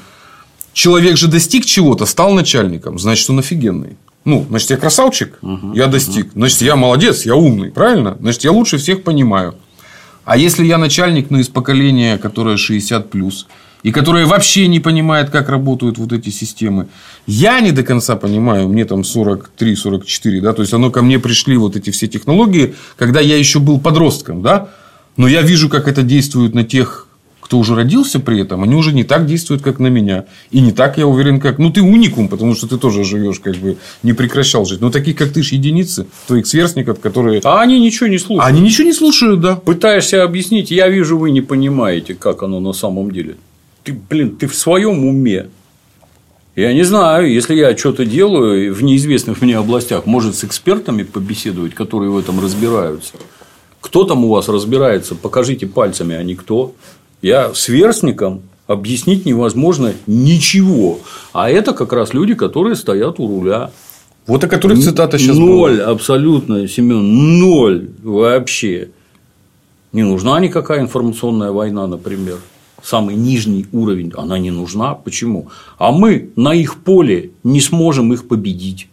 [0.73, 3.95] Человек же достиг чего-то, стал начальником, значит, он офигенный.
[4.25, 6.27] Ну, значит, я красавчик, угу, я достиг.
[6.27, 6.33] Угу.
[6.35, 8.17] Значит, я молодец, я умный, правильно?
[8.19, 9.55] Значит, я лучше всех понимаю.
[10.25, 13.47] А если я начальник, ну, из поколения, которое 60 плюс,
[13.83, 16.87] и которое вообще не понимает, как работают вот эти системы.
[17.27, 21.57] Я не до конца понимаю, мне там 43-44, да, то есть, оно ко мне пришли
[21.57, 24.69] вот эти все технологии, когда я еще был подростком, да,
[25.17, 27.07] но я вижу, как это действует на тех,
[27.41, 30.25] кто уже родился при этом, они уже не так действуют, как на меня.
[30.49, 31.59] И не так, я уверен, как...
[31.59, 34.79] Ну, ты уникум, потому что ты тоже живешь, как бы, не прекращал жить.
[34.79, 37.41] Но таких, как ты, ж единицы, твоих сверстников, которые...
[37.43, 38.49] А они ничего не слушают.
[38.49, 39.55] Они ничего не слушают, да.
[39.55, 43.35] Пытаешься объяснить, я вижу, вы не понимаете, как оно на самом деле
[43.83, 45.47] ты, блин, ты в своем уме.
[46.55, 51.73] Я не знаю, если я что-то делаю в неизвестных мне областях, может, с экспертами побеседовать,
[51.73, 53.13] которые в этом разбираются.
[53.81, 56.73] Кто там у вас разбирается, покажите пальцами, а не кто.
[57.21, 60.99] Я сверстникам объяснить невозможно ничего.
[61.33, 63.71] А это как раз люди, которые стоят у руля.
[64.27, 65.89] Вот о которых цитата сейчас Ноль, была.
[65.89, 68.89] абсолютно, Семен, ноль вообще.
[69.91, 72.37] Не нужна никакая информационная война, например
[72.83, 74.93] самый нижний уровень, она не нужна.
[74.93, 75.47] Почему?
[75.77, 78.89] А мы на их поле не сможем их победить.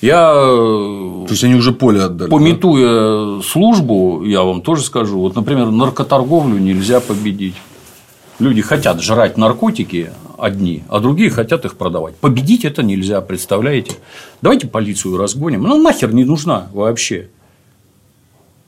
[0.00, 2.30] Я, То есть они уже поле отдали.
[2.30, 3.42] Пометуя да?
[3.42, 7.54] службу, я вам тоже скажу, вот, например, наркоторговлю нельзя победить.
[8.38, 12.16] Люди хотят жрать наркотики, одни, а другие хотят их продавать.
[12.16, 13.96] Победить это нельзя, представляете?
[14.42, 15.62] Давайте полицию разгоним.
[15.62, 17.30] Ну, нахер не нужна вообще.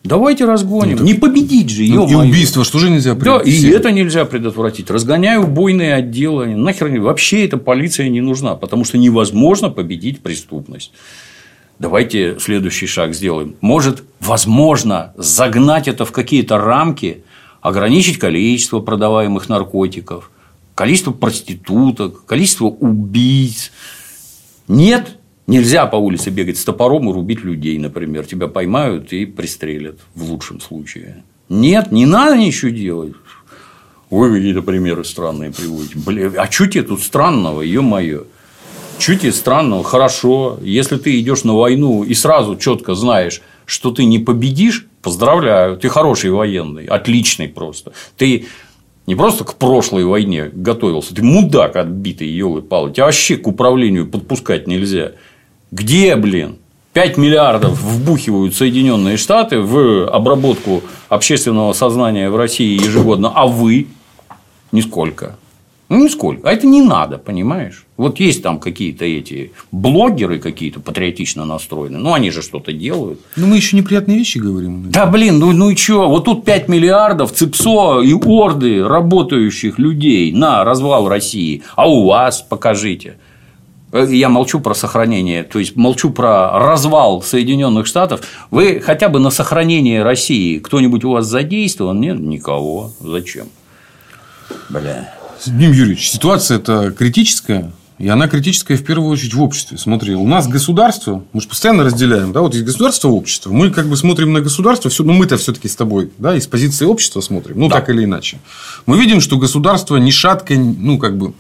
[0.09, 0.97] Давайте разгоним.
[0.99, 1.85] Ну, не победить же.
[1.85, 3.63] Ну, и убийство что же нельзя предотвратить?
[3.63, 4.91] Да, и это нельзя предотвратить.
[4.91, 6.57] Разгоняю убойные отделы.
[6.57, 10.93] Нахер вообще эта полиция не нужна, потому что невозможно победить преступность.
[11.79, 13.57] Давайте следующий шаг сделаем.
[13.61, 17.23] Может, возможно, загнать это в какие-то рамки,
[17.61, 20.31] ограничить количество продаваемых наркотиков,
[20.75, 23.71] количество проституток, количество убийц.
[24.67, 25.18] Нет,
[25.49, 28.27] Нельзя по улице бегать с топором и рубить людей, например.
[28.27, 31.25] Тебя поймают и пристрелят в лучшем случае.
[31.49, 33.15] Нет, не надо ничего делать.
[34.11, 35.95] Вы какие-то примеры странные приводите.
[35.97, 38.25] Блин, а что тебе тут странного, ё-моё?
[38.99, 39.83] Что тебе странного?
[39.85, 40.59] Хорошо.
[40.61, 45.89] Если ты идешь на войну и сразу четко знаешь, что ты не победишь, поздравляю, ты
[45.89, 47.93] хороший военный, отличный просто.
[48.19, 48.45] Ты
[49.07, 52.93] не просто к прошлой войне готовился, ты мудак отбитый, елы палы.
[52.93, 55.13] Тебя вообще к управлению подпускать нельзя.
[55.71, 56.57] Где, блин,
[56.95, 63.87] 5 миллиардов вбухивают Соединенные Штаты в обработку общественного сознания в России ежегодно, а вы
[64.73, 65.37] нисколько.
[65.89, 66.49] Ну, нисколько.
[66.49, 67.87] А это не надо, понимаешь?
[67.97, 73.21] Вот есть там какие-то эти блогеры какие-то патриотично настроенные, ну, они же что-то делают.
[73.37, 74.91] Ну, мы еще неприятные вещи говорим.
[74.91, 76.09] Да, блин, ну, ну и что?
[76.09, 81.63] Вот тут 5 миллиардов ЦИПСО и орды работающих людей на развал России.
[81.75, 83.17] А у вас покажите.
[83.93, 88.21] Э, я молчу про сохранение, то есть молчу про развал Соединенных Штатов.
[88.51, 92.01] Вы хотя бы на сохранение России кто-нибудь у вас задействован?
[92.01, 92.93] Нет, никого.
[93.01, 93.49] Зачем?
[94.69, 95.15] Бля.
[95.47, 99.79] Дим Юрьевич, ситуация это критическая, и она критическая в первую очередь в обществе.
[99.79, 103.51] Смотри, у нас государство, мы же постоянно разделяем, да, вот есть государство, общество.
[103.51, 106.85] Мы как бы смотрим на государство, все, ну мы-то все-таки с тобой, да, из позиции
[106.85, 107.77] общества смотрим, ну да.
[107.77, 108.39] так или иначе.
[108.87, 111.33] Мы видим, что государство ни шатко, ну как бы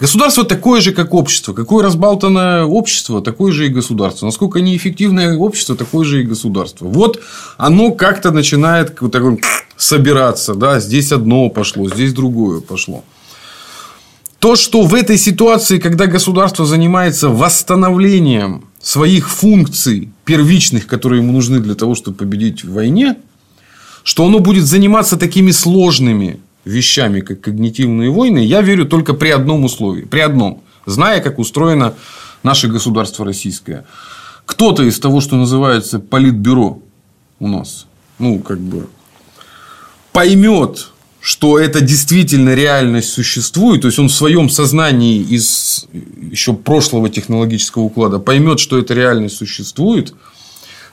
[0.00, 1.52] Государство такое же, как общество.
[1.52, 4.24] Какое разбалтанное общество, такое же и государство.
[4.24, 6.86] Насколько неэффективное общество, такое же и государство.
[6.86, 7.20] Вот
[7.58, 9.38] оно как-то начинает вот такое
[9.76, 10.54] собираться.
[10.54, 10.80] Да?
[10.80, 13.04] Здесь одно пошло, здесь другое пошло.
[14.38, 21.60] То, что в этой ситуации, когда государство занимается восстановлением своих функций первичных, которые ему нужны
[21.60, 23.16] для того, чтобы победить в войне,
[24.02, 29.64] что оно будет заниматься такими сложными вещами, как когнитивные войны, я верю только при одном
[29.64, 30.02] условии.
[30.02, 30.62] При одном.
[30.86, 31.94] Зная, как устроено
[32.42, 33.84] наше государство российское.
[34.46, 36.82] Кто-то из того, что называется политбюро
[37.38, 37.86] у нас,
[38.18, 38.88] ну, как бы,
[40.12, 40.88] поймет,
[41.20, 47.82] что это действительно реальность существует, то есть он в своем сознании из еще прошлого технологического
[47.82, 50.14] уклада поймет, что эта реальность существует,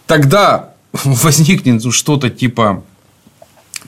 [0.06, 2.84] тогда возникнет что-то типа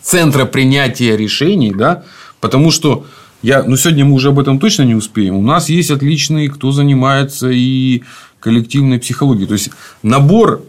[0.02, 2.04] центра принятия решений, да,
[2.40, 3.06] потому что
[3.42, 5.36] я, ну, сегодня мы уже об этом точно не успеем.
[5.36, 8.04] У нас есть отличные, кто занимается и
[8.40, 9.48] коллективной психологией.
[9.48, 9.70] То есть,
[10.04, 10.62] набор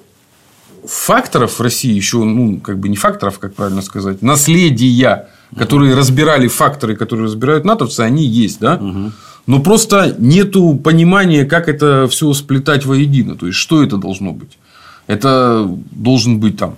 [0.87, 6.47] факторов в России еще, ну, как бы не факторов, как правильно сказать, наследия, которые разбирали
[6.47, 8.81] факторы, которые разбирают натовцы, они есть, да?
[9.47, 13.35] Но просто нету понимания, как это все сплетать воедино.
[13.35, 14.59] То есть, что это должно быть?
[15.09, 16.77] Это должен быть там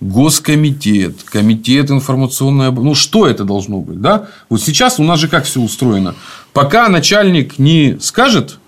[0.00, 4.00] Госкомитет, комитет информационной Ну, что это должно быть?
[4.00, 4.28] Да?
[4.48, 6.14] Вот сейчас у нас же как все устроено.
[6.52, 8.58] Пока начальник не скажет,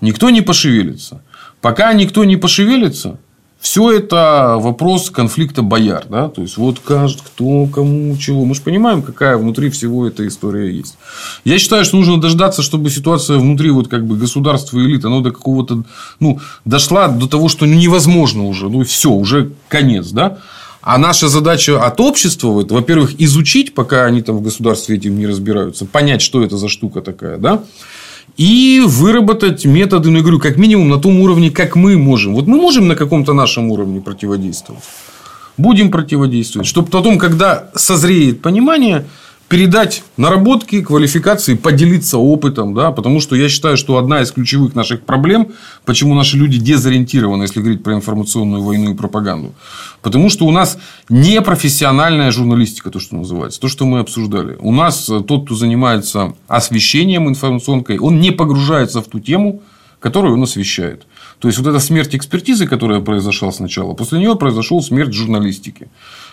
[0.00, 1.22] никто не пошевелится.
[1.60, 3.18] Пока никто не пошевелится,
[3.64, 6.04] все это вопрос конфликта бояр.
[6.10, 6.28] Да?
[6.28, 8.44] То есть, вот каждый, кто, кому, чего.
[8.44, 10.98] Мы же понимаем, какая внутри всего эта история есть.
[11.44, 15.20] Я считаю, что нужно дождаться, чтобы ситуация внутри вот как бы государства и элит, она
[15.20, 15.84] до какого-то,
[16.20, 18.68] ну, дошла до того, что невозможно уже.
[18.68, 20.10] Ну, все, уже конец.
[20.10, 20.40] Да?
[20.84, 25.26] А наша задача от общества, вот, во-первых, изучить, пока они там в государстве этим не
[25.26, 27.62] разбираются, понять, что это за штука такая, да,
[28.36, 32.34] и выработать методы, ну, я говорю, как минимум на том уровне, как мы можем.
[32.34, 34.82] Вот мы можем на каком-то нашем уровне противодействовать.
[35.56, 36.68] Будем противодействовать.
[36.68, 39.06] Чтобы потом, когда созреет понимание,
[39.48, 45.02] передать наработки, квалификации, поделиться опытом, да, потому что я считаю, что одна из ключевых наших
[45.02, 45.48] проблем,
[45.84, 49.54] почему наши люди дезориентированы, если говорить про информационную войну и пропаганду,
[50.02, 50.78] потому что у нас
[51.08, 54.56] непрофессиональная журналистика, то, что называется, то, что мы обсуждали.
[54.60, 59.62] У нас э, тот, кто занимается освещением информационкой, он не погружается в ту тему,
[60.00, 61.06] которую он освещает.
[61.38, 65.88] То есть, вот эта смерть экспертизы, которая произошла сначала, после нее произошел смерть журналистики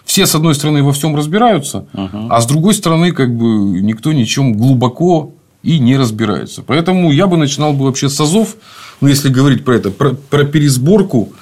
[0.06, 2.28] все, с одной стороны, во всем разбираются, угу.
[2.30, 3.46] а с другой стороны, как бы
[3.82, 5.34] никто ничем глубоко
[5.64, 6.64] и не разбирается.
[6.66, 8.56] Поэтому я бы начинал бы вообще с АЗОВ,
[9.00, 11.34] ну, если говорить про это, про, про пересборку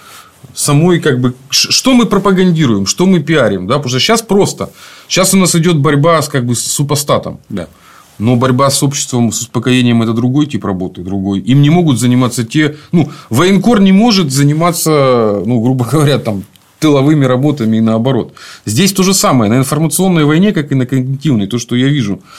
[0.53, 4.71] самой, как бы, что мы пропагандируем, что мы пиарим, да, потому что сейчас просто,
[5.07, 7.39] сейчас у нас идет борьба с, как бы, с супостатом.
[7.49, 7.67] Да.
[8.17, 11.39] Но борьба с обществом, с успокоением– это другой тип работы, другой.
[11.39, 12.75] Им не могут заниматься те...
[12.91, 16.43] Ну, военкор не может заниматься, ну, грубо говоря, там,
[16.79, 18.33] тыловыми работами и наоборот.
[18.65, 19.51] Здесь то же самое.
[19.51, 22.21] На информационной войне, как и на когнитивной, то, что я вижу–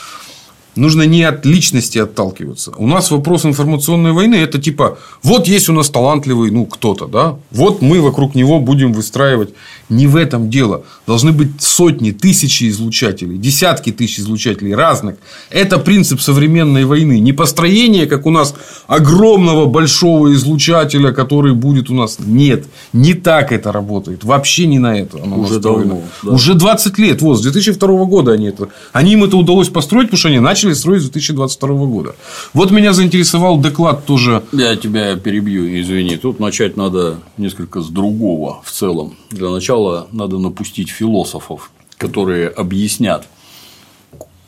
[0.76, 2.72] нужно не от личности отталкиваться.
[2.76, 7.36] У нас вопрос информационной войны– это типа, вот есть у нас талантливый, ну, кто-то, да,
[7.50, 9.50] вот мы вокруг него будем выстраивать.
[9.88, 10.84] Не в этом дело.
[11.06, 15.16] Должны быть сотни, тысячи излучателей, десятки тысяч излучателей разных.
[15.50, 17.18] Это принцип современной войны.
[17.18, 18.54] Не построение, как у нас,
[18.86, 22.18] огромного большого излучателя, который будет у нас.
[22.20, 24.22] Нет, не так это работает.
[24.22, 25.84] Вообще не на это оно Уже настроено.
[25.84, 26.30] давно, да.
[26.32, 27.20] Уже 20 лет.
[27.22, 28.68] Вот, с 2002 года они это...
[28.92, 30.38] Они им это удалось построить, потому что они
[30.70, 32.14] начали строить с 2022 года.
[32.52, 36.16] Вот меня заинтересовал доклад тоже Я тебя перебью, извини.
[36.16, 39.14] Тут начать надо несколько с другого в целом.
[39.30, 43.26] Для начала надо напустить философов, которые объяснят,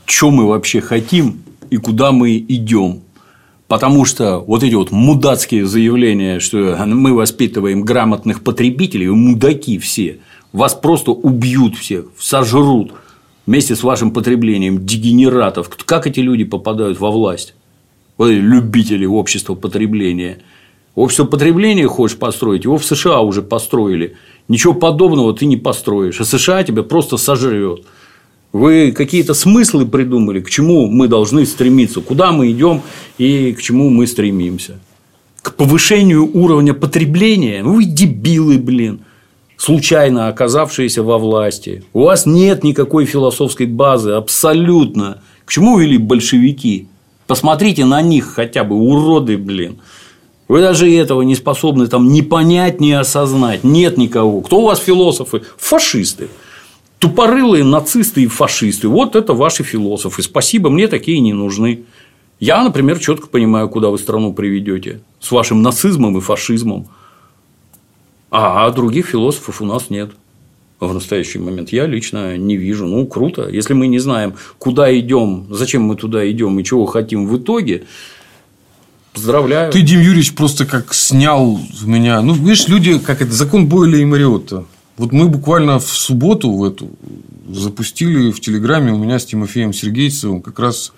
[0.07, 3.01] что мы вообще хотим и куда мы идем.
[3.69, 10.19] Потому что вот эти вот мудацкие заявления, что мы воспитываем грамотных потребителей, мудаки все,
[10.53, 12.93] вас просто убьют всех, сожрут
[13.47, 15.71] вместе с вашим потреблением дегенератов.
[15.85, 17.55] Как эти люди попадают во власть?
[18.19, 20.39] Вот любители общества потребления.
[20.95, 24.17] Общество потребления хочешь построить, его в США уже построили.
[24.49, 26.21] Ничего подобного ты не построишь.
[26.21, 27.85] А США тебя просто сожрет.
[28.53, 32.83] Вы какие-то смыслы придумали, к чему мы должны стремиться, куда мы идем
[33.17, 34.79] и к чему мы стремимся.
[35.41, 37.63] К повышению уровня потребления?
[37.63, 39.01] Ну, вы дебилы, блин
[39.63, 41.85] случайно оказавшиеся во власти.
[41.93, 45.23] У вас нет никакой философской базы, абсолютно.
[45.45, 46.89] К чему вели большевики?
[47.29, 49.79] Посмотрите на них хотя бы, уроды, блин.
[50.49, 53.63] Вы даже этого не способны там ни понять, ни осознать.
[53.63, 54.41] Нет никого.
[54.41, 55.43] Кто у вас философы?
[55.59, 56.29] Фашисты.
[56.99, 58.89] Тупорылые нацисты и фашисты.
[58.89, 60.23] Вот это ваши философы.
[60.23, 61.85] Спасибо, мне такие не нужны.
[62.41, 66.89] Я, например, четко понимаю, куда вы страну приведете с вашим нацизмом и фашизмом.
[68.35, 70.13] А других философов у нас нет
[70.81, 71.69] в настоящий момент.
[71.71, 72.87] Я лично не вижу.
[72.87, 73.47] Ну, круто.
[73.49, 77.85] Если мы не знаем, куда идем, зачем мы туда идем и чего хотим в итоге,
[79.13, 79.71] поздравляю.
[79.71, 82.23] Ты, Дим Юрьевич, просто как снял меня.
[82.23, 84.65] Ну, видишь, люди, как это, закон Бойля и Мариотта.
[84.97, 86.91] Вот мы буквально в субботу в эту
[87.51, 90.93] запустили в Телеграме у меня с Тимофеем Сергеевцевым как раз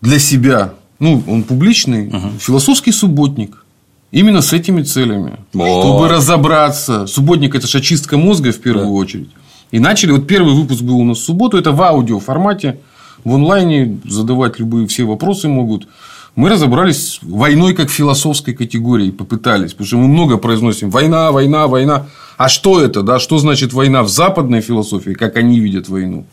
[0.00, 0.74] для себя.
[1.00, 2.38] Ну, он публичный, Мгм.
[2.38, 3.64] философский субботник.
[4.10, 5.36] Именно с этими целями.
[5.52, 5.82] Вот.
[5.84, 7.06] Чтобы разобраться.
[7.06, 8.92] Субботник это же очистка мозга в первую Да.
[8.92, 9.28] очередь.
[9.70, 10.12] И начали.
[10.12, 11.58] Вот первый выпуск был у нас в субботу.
[11.58, 12.78] Это в аудио формате.
[13.24, 15.88] В онлайне задавать любые все вопросы могут.
[16.36, 22.06] Мы разобрались войной как философской категорией, попытались, потому что мы много произносим война, война, война.
[22.36, 23.18] А что это, да?
[23.18, 26.26] Что значит война в западной философии, как они видят войну?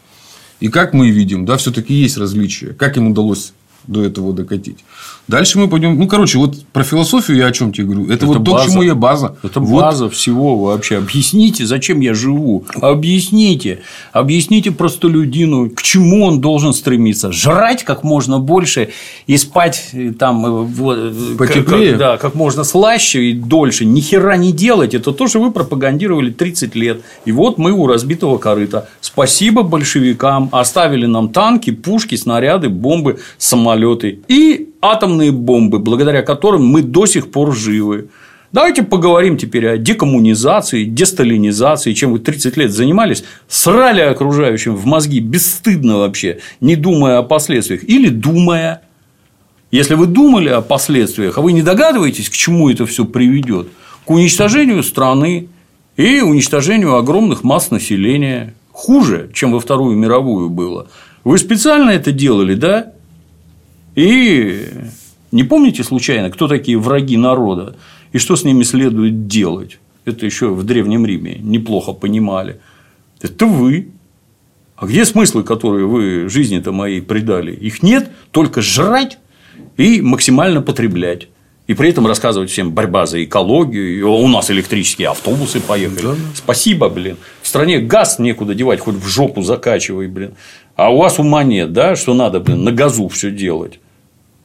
[0.59, 2.67] И как мы видим, да, все-таки есть различия.
[2.73, 3.53] Как им удалось
[3.87, 4.83] до этого докатить.
[5.27, 5.97] Дальше мы пойдем.
[5.97, 8.05] Ну, короче, вот про философию я о чем тебе говорю.
[8.05, 8.69] Это, Это вот то, к база.
[8.69, 9.35] чему я база.
[9.41, 10.97] Это Вот база всего вообще.
[10.97, 12.63] Объясните, зачем я живу.
[12.79, 13.79] Объясните.
[14.13, 17.31] Объясните простолюдину, к чему он должен стремиться.
[17.31, 18.89] Жрать как можно больше
[19.25, 21.91] и спать э, там э, э, Потеплее?
[21.91, 23.85] Как, да, как можно слаще и дольше.
[23.85, 24.93] Ни хера не делать.
[24.93, 27.01] Это то, что вы пропагандировали 30 лет.
[27.25, 28.89] И вот мы у разбитого корыта.
[29.01, 30.49] Спасибо большевикам.
[30.51, 33.74] Оставили нам танки, пушки, снаряды, бомбы, самолеты
[34.27, 38.09] и атомные бомбы, благодаря которым мы до сих пор живы.
[38.51, 45.19] Давайте поговорим теперь о декоммунизации, десталинизации, чем вы 30 лет занимались, срали окружающим в мозги
[45.19, 48.81] бесстыдно вообще, не думая о последствиях или думая.
[49.71, 53.67] Если вы думали о последствиях, а вы не догадываетесь, к чему это все приведет,
[54.05, 55.49] к уничтожению страны
[55.97, 60.87] и уничтожению огромных масс населения, хуже, чем во Вторую мировую было.
[61.25, 62.93] Вы специально это делали, да?
[63.95, 64.67] И
[65.31, 67.75] не помните случайно, кто такие враги народа
[68.11, 69.79] и что с ними следует делать?
[70.05, 72.59] Это еще в Древнем Риме неплохо понимали.
[73.21, 73.89] Это вы.
[74.75, 77.53] А где смыслы, которые вы жизни-то моей придали?
[77.53, 79.17] Их нет, только жрать
[79.77, 81.29] и максимально потреблять.
[81.67, 83.97] И при этом рассказывать всем борьба за экологию.
[83.97, 86.01] И у нас электрические автобусы поехали.
[86.03, 86.15] Да.
[86.35, 87.17] Спасибо, блин.
[87.41, 90.33] В стране газ некуда девать, хоть в жопу закачивай, блин.
[90.75, 93.79] А у вас ума нет, да, что надо, блин, на газу все делать.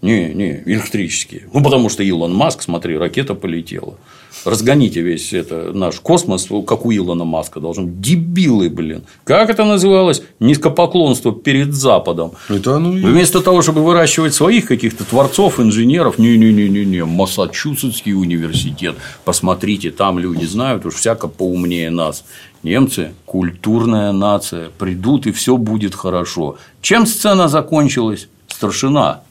[0.03, 1.49] Не, не, электрические.
[1.53, 3.97] Ну, потому что Илон Маск, смотри, ракета полетела.
[4.45, 8.01] Разгоните весь это наш космос, как у Илона Маска должен.
[8.01, 9.03] Дебилы, блин.
[9.25, 10.23] Как это называлось?
[10.39, 12.33] Низкопоклонство перед Западом.
[12.49, 18.97] Это оно и Вместо того, чтобы выращивать своих каких-то творцов, инженеров, не-не-не-не-не, Массачусетский университет.
[19.25, 22.25] Посмотрите, там люди знают уж всяко поумнее нас.
[22.63, 26.57] Немцы– культурная нация, придут и все будет хорошо.
[26.81, 28.29] Чем сцена закончилась?
[28.49, 29.23] Старшина.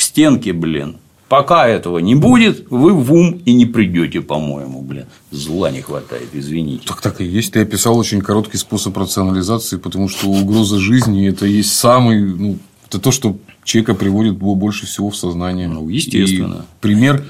[0.00, 0.96] К стенке, блин.
[1.28, 5.04] Пока этого не будет, вы в ум и не придете, по-моему, блин.
[5.30, 6.86] Зла не хватает, извините.
[6.86, 7.52] Так так и есть.
[7.52, 12.98] Ты описал очень короткий способ рационализации, потому что угроза жизни это есть самый, ну, это
[12.98, 15.68] то, что человека приводит больше всего в сознание.
[15.68, 16.64] Ну, естественно.
[16.64, 17.22] И пример.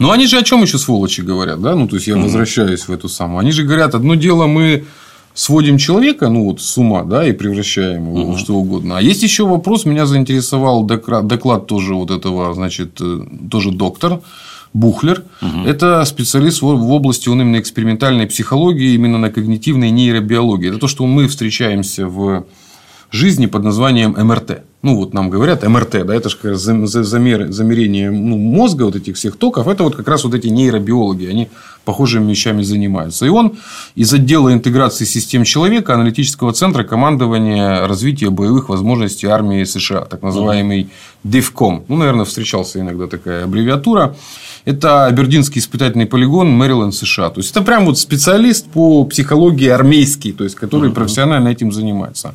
[0.00, 1.76] Но они же о чем еще сволочи говорят, да?
[1.76, 3.38] Ну, то есть я возвращаюсь в эту самую.
[3.38, 4.86] Они же говорят, одно дело мы
[5.38, 8.98] сводим человека, ну вот с ума, да, и превращаем его в что угодно.
[8.98, 14.20] А есть еще вопрос, меня заинтересовал доклад, доклад тоже вот этого, значит, э, тоже доктор.
[14.74, 15.22] Бухлер.
[15.64, 20.68] Это специалист в в области он именно экспериментальной психологии, именно на когнитивной нейробиологии.
[20.68, 22.44] Это то, что мы встречаемся в
[23.10, 24.62] жизни под названием МРТ.
[24.82, 28.36] Ну, вот нам говорят МРТ, да, это же как раз зам- за- замер, замерение ну,
[28.36, 31.48] мозга, вот этих всех токов, это вот как раз вот эти нейробиологи, они
[31.84, 33.26] похожими вещами занимаются.
[33.26, 33.54] И он
[33.96, 40.90] из отдела интеграции систем человека, аналитического центра командования развития боевых возможностей армии США, так называемый
[41.24, 41.84] DEFCOM.
[41.88, 44.14] Ну, наверное, встречался иногда такая аббревиатура.
[44.64, 47.30] Это Абердинский испытательный полигон, Мэриленд, США.
[47.30, 52.34] То есть, это прям вот специалист по психологии армейский, то есть, который профессионально этим занимается.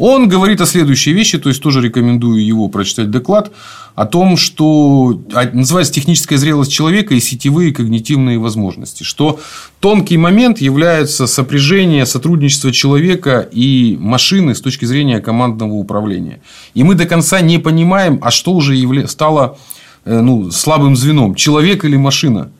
[0.00, 3.52] Он говорит о следующей вещи, то есть, тоже рекомендую его прочитать доклад,
[3.94, 9.02] о том, что а, называется техническая зрелость человека и сетевые когнитивные возможности.
[9.02, 9.40] Что
[9.78, 16.40] тонкий момент является сопряжение, сотрудничество человека и машины с точки зрения командного управления.
[16.72, 19.58] И мы до конца не понимаем, а что уже стало
[20.06, 22.50] э, ну, слабым звеном, человек или машина.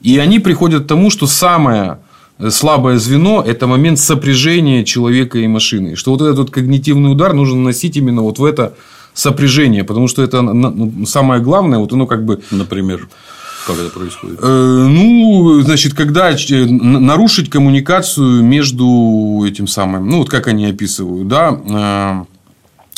[0.00, 1.98] И они приходят к тому, что самое
[2.50, 5.96] слабое звено– это момент сопряжения человека и машины.
[5.96, 8.74] Что вот этот вот когнитивный удар нужно наносить именно вот в это
[9.14, 13.08] сопряжение, потому что это ну, самое главное, вот оно как бы Например,
[13.66, 14.38] как это происходит?
[14.40, 21.26] Э, Ну, значит, когда н- нарушить коммуникацию между этим самым, ну, вот как они описывают,
[21.28, 22.37] да, э,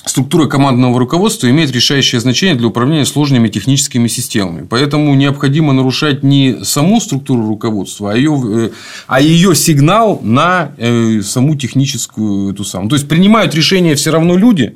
[0.05, 4.66] Структура командного руководства имеет решающее значение для управления сложными техническими системами.
[4.68, 8.70] Поэтому необходимо нарушать не саму структуру руководства, а ее, э,
[9.07, 12.88] а ее сигнал на э, саму техническую эту самую.
[12.88, 14.74] То есть принимают решения все равно люди,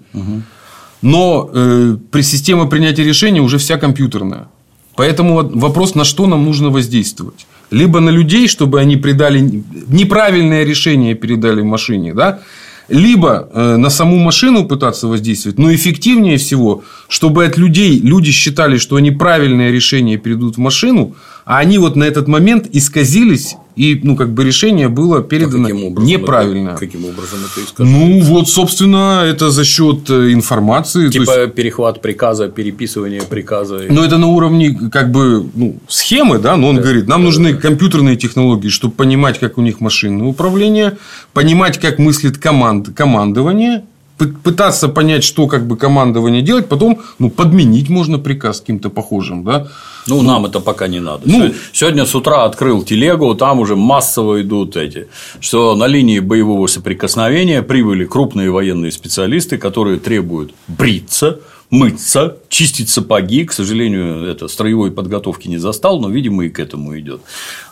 [1.00, 4.48] но э, при системе принятия решений уже вся компьютерная.
[4.94, 7.46] Поэтому вопрос, на что нам нужно воздействовать.
[7.70, 12.40] Либо на людей, чтобы они придали неправильное решение передали машине, да?
[12.88, 18.78] Либо э, на саму машину пытаться воздействовать, но эффективнее всего, чтобы от людей люди считали,
[18.78, 21.14] что они правильное решение передадут в машину,
[21.44, 25.84] а они вот на этот момент исказились, и ну, как бы решение было передано Каким
[25.84, 26.68] образом неправильно.
[26.70, 27.98] это- каким образом это искажено?
[28.06, 31.08] Ну, вот, собственно, это за счет э, информации.
[31.10, 33.80] то есть- Типа перехват приказа, переписывание приказа.
[33.90, 38.16] но это на уровне как бы ну, схемы, да, но он говорит, нам нужны компьютерные
[38.16, 40.96] технологии, чтобы понимать, как у них машинное управление,
[41.32, 43.82] понимать, как мыслит команд, командование,
[44.16, 49.66] пытаться понять, что как бы командование делать, потом ну, подменить можно приказ каким-то похожим, да.
[50.06, 51.22] Ну, нам это пока не надо.
[51.24, 55.06] Ну- Се- Сегодня с утра открыл телегу, там уже массово идут эти,
[55.40, 61.38] что на линии боевого соприкосновения прибыли крупные военные специалисты, которые требуют бриться,
[61.70, 63.44] мыться, чистить сапоги.
[63.44, 67.20] К сожалению, это строевой подготовки не застал, но, видимо, и к этому идет.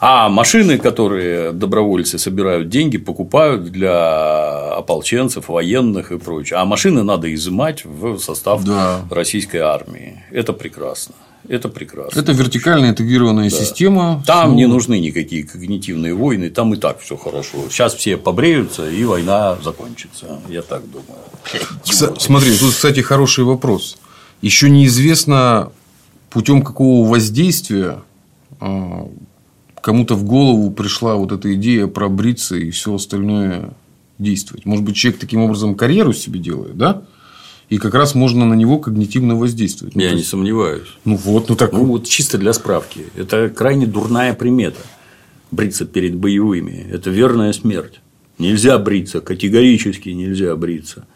[0.01, 6.59] А машины, которые добровольцы собирают деньги, покупают для ополченцев, военных и прочее.
[6.59, 9.03] А машины надо изымать в состав Да.
[9.11, 10.23] российской армии.
[10.31, 11.15] Это прекрасно.
[11.49, 12.19] Это прекрасно.
[12.19, 14.23] Это вертикальная интегрированная система.
[14.27, 17.69] Там Ну, не нужны никакие когнитивные войны, там и так все хорошо.
[17.69, 20.41] Сейчас все побреются, и война закончится.
[20.49, 22.17] Я так думаю.
[22.19, 23.99] Смотри, тут, кстати, хороший вопрос.
[24.41, 25.73] Еще неизвестно,
[26.31, 28.03] путем какого воздействия
[28.61, 29.09] а,
[29.81, 33.71] кому-то в голову пришла вот эта идея про бриться и все остальное
[34.19, 34.65] действовать.
[34.65, 37.03] Может быть, человек таким образом карьеру себе делает, да?
[37.73, 39.95] И как раз можно на него когнитивно воздействовать.
[39.95, 40.89] Ну, Я то не есть- сомневаюсь.
[41.07, 43.07] ну вот, ну так Ну, вот чисто для справки.
[43.17, 44.81] Это крайне дурная примета.
[45.51, 46.87] Бриться перед боевыми.
[46.93, 48.01] Это верная смерть.
[48.39, 51.07] Нельзя бриться, категорически нельзя бриться.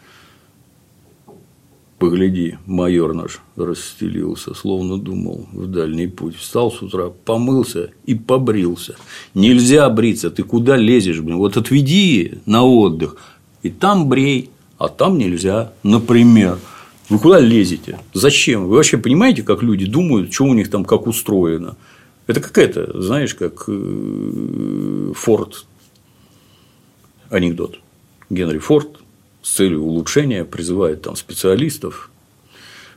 [1.99, 6.35] Погляди, майор наш расстелился, словно думал в дальний путь.
[6.37, 8.95] Встал с утра, помылся и побрился.
[9.35, 11.37] Нельзя бриться, ты куда лезешь, блин?
[11.37, 13.17] Вот отведи на отдых,
[13.61, 15.73] и там брей, а там нельзя.
[15.83, 16.59] Например,
[17.09, 17.99] Вы куда лезете?
[18.13, 18.67] Зачем?
[18.67, 21.77] Вы вообще понимаете, как люди думают, что у них там как устроено?
[22.27, 25.65] Это какая-то, знаешь, как э, Форд
[27.29, 27.79] анекдот.
[28.29, 28.99] Генри Форд
[29.41, 32.11] с целью улучшения призывает там специалистов,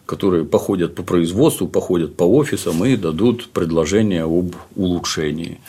[0.07, 5.61] которые походят по производству, походят по офисам и дадут предложение об улучшении.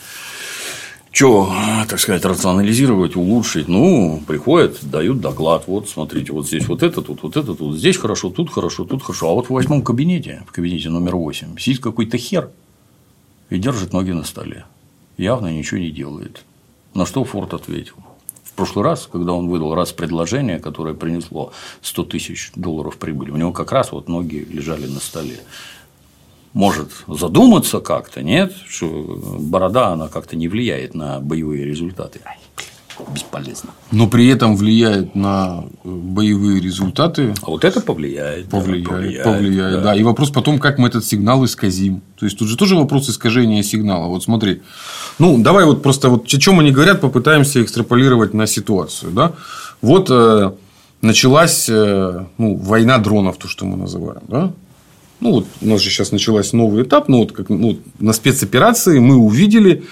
[1.11, 1.53] Что,
[1.89, 3.67] так сказать, рационализировать, улучшить?
[3.67, 5.65] Ну, приходят, дают доклад.
[5.67, 9.03] Вот, смотрите, вот здесь вот это, тут вот это, тут здесь хорошо, тут хорошо, тут
[9.03, 9.29] хорошо.
[9.29, 12.49] А вот в восьмом кабинете, в кабинете номер восемь, сидит какой-то хер
[13.49, 14.65] и держит ноги на столе.
[15.17, 16.45] Явно ничего не делает.
[16.93, 17.95] На что Форд ответил?
[18.45, 21.51] В прошлый раз, когда он выдал раз предложение, которое принесло
[21.81, 25.41] 100 тысяч долларов прибыли, у него как раз вот ноги лежали на столе
[26.53, 28.87] может задуматься как-то, нет, что
[29.39, 32.19] борода, она как-то не влияет на боевые результаты.
[33.13, 33.71] Бесполезно.
[33.91, 37.33] Но при этом влияет на боевые результаты.
[37.41, 38.49] А вот это повлияет.
[38.49, 39.81] Повлияет, да, повлияет, повлияет да.
[39.81, 39.95] да.
[39.95, 42.01] И вопрос потом, как мы этот сигнал исказим.
[42.19, 44.07] То есть тут же тоже вопрос искажения сигнала.
[44.07, 44.61] Вот смотри.
[45.19, 49.11] Ну, давай вот просто вот о чем они говорят, попытаемся экстраполировать на ситуацию.
[49.11, 49.33] Да?
[49.81, 50.51] Вот э,
[51.01, 54.21] началась э, ну, война дронов, то, что мы называем.
[54.27, 54.53] Да?
[55.21, 57.07] Ну, вот у нас же сейчас началась новый этап.
[57.07, 59.83] Ну, вот как ну, на спецоперации мы увидели,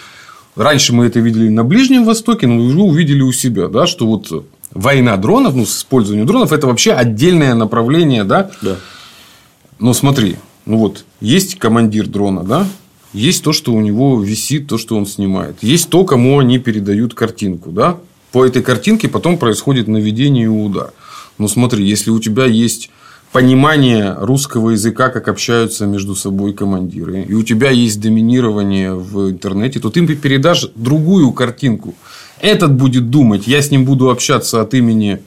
[0.55, 4.45] раньше мы это видели на Ближнем Востоке, но уже увидели у себя, да, что вот
[4.71, 8.49] война дронов, ну, с использованием дронов, это вообще отдельное направление, да?
[8.63, 8.77] Да.
[9.79, 12.67] Но смотри, ну вот есть командир дрона, да?
[13.13, 15.57] Есть то, что у него висит, то, что он снимает.
[15.61, 17.97] Есть то, кому они передают картинку, да?
[18.31, 20.91] По этой картинке потом происходит наведение и удар.
[21.37, 22.89] Но смотри, если у тебя есть
[23.31, 29.79] понимание русского языка, как общаются между собой командиры, и у тебя есть доминирование в интернете,
[29.79, 31.93] то ты передашь другую картинку.
[32.41, 35.19] Этот будет думать, я с ним буду общаться от имени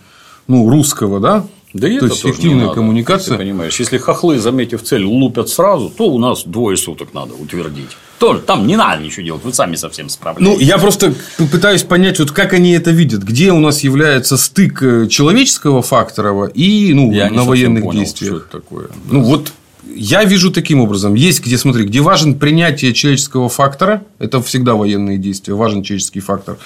[0.49, 3.37] ну, русского, да, да и то есть эффективная надо, коммуникация.
[3.37, 7.97] Ты понимаешь, если хохлы, заметив цель, лупят сразу, то у нас двое суток надо утвердить.
[8.19, 10.61] То, там не надо ничего делать, вы сами совсем справляетесь.
[10.61, 11.15] Ну, я просто
[11.51, 16.47] пытаюсь понять, вот как они это видят, где у нас является стык э, человеческого фактора
[16.47, 18.29] и ну, я на военных понял, действиях.
[18.29, 18.89] Что это такое.
[19.11, 19.53] Ну, вот
[19.95, 21.15] я вижу таким образом.
[21.15, 24.05] Есть где, смотри, где важен принятие человеческого фактора.
[24.19, 25.55] Это всегда военные действия.
[25.55, 26.59] Важен человеческий фактор.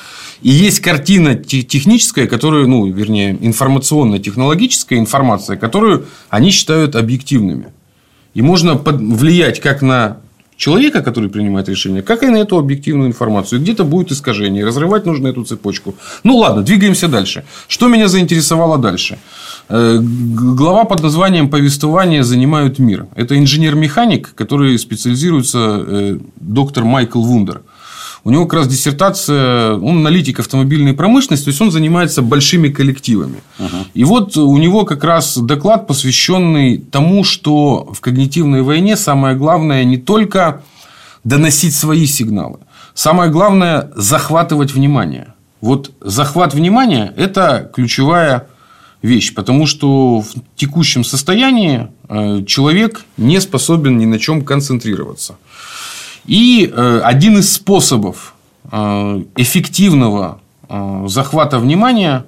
[0.43, 7.73] И есть картина техническая, которую, ну, вернее, информационно-технологическая информация, которую они считают объективными.
[8.35, 10.19] И можно влиять как на
[10.57, 13.61] человека, который принимает решение, как и на эту объективную информацию.
[13.61, 15.95] Где-то будет искажение, разрывать нужно эту цепочку.
[16.25, 17.45] Ну ладно, двигаемся дальше.
[17.69, 19.19] Что меня заинтересовало дальше?
[19.69, 23.07] Э, глава под названием «Повествование занимают мир».
[23.17, 27.63] Это инженер-механик, который специализируется э, доктор Майкл Вундер.
[28.27, 33.37] У него как раз диссертация, он аналитик автомобильной промышленности, то есть он занимается большими коллективами.
[33.61, 33.77] Угу.
[33.95, 39.85] И вот у него как раз доклад, посвященный тому, что в когнитивной войне самое главное
[39.85, 40.63] не только
[41.23, 42.59] доносить свои сигналы,
[42.95, 45.35] самое главное захватывать внимание.
[45.61, 48.49] Вот захват внимания– это ключевая
[49.03, 55.37] вещь, потому что в текущем состоянии э, человек не способен ни на чем концентрироваться.
[56.27, 58.35] И э, один из способов
[58.71, 62.25] э, эффективного э, захвата внимания,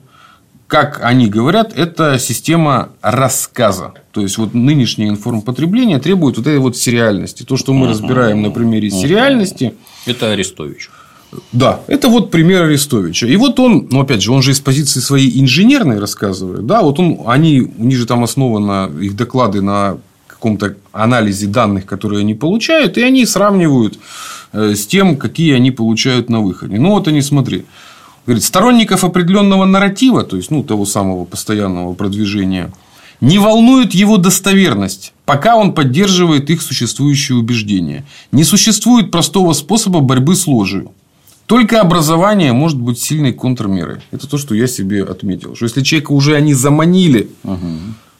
[0.67, 3.95] как они говорят, это система рассказа.
[4.13, 7.43] То есть, вот нынешнее информпотребление требует вот этой вот сериальности.
[7.43, 9.75] То, что мы разбираем на примере сериальности.
[10.07, 10.91] Это Арестович.
[11.53, 13.27] Да, это вот пример Арестовича.
[13.27, 16.67] И вот он, ну, опять же, он же из позиции своей инженерной рассказывает.
[16.67, 19.99] Да, вот он, они, у них же там основано их доклады на
[20.39, 23.99] каком-то анализе данных, которые они получают, и они сравнивают
[24.53, 26.79] э, с тем, какие они получают на выходе.
[26.79, 27.65] Ну, вот они, смотри.
[28.25, 32.71] Говорит, сторонников определенного нарратива, то есть, ну, того самого постоянного продвижения,
[33.21, 38.05] не волнует его достоверность, пока он поддерживает их существующие убеждения.
[38.31, 40.93] Не существует простого способа борьбы с ложью.
[41.47, 44.03] Только образование может быть сильной контрмерой.
[44.13, 45.57] Это то, что я себе отметил.
[45.57, 47.79] Что если человека уже они заманили угу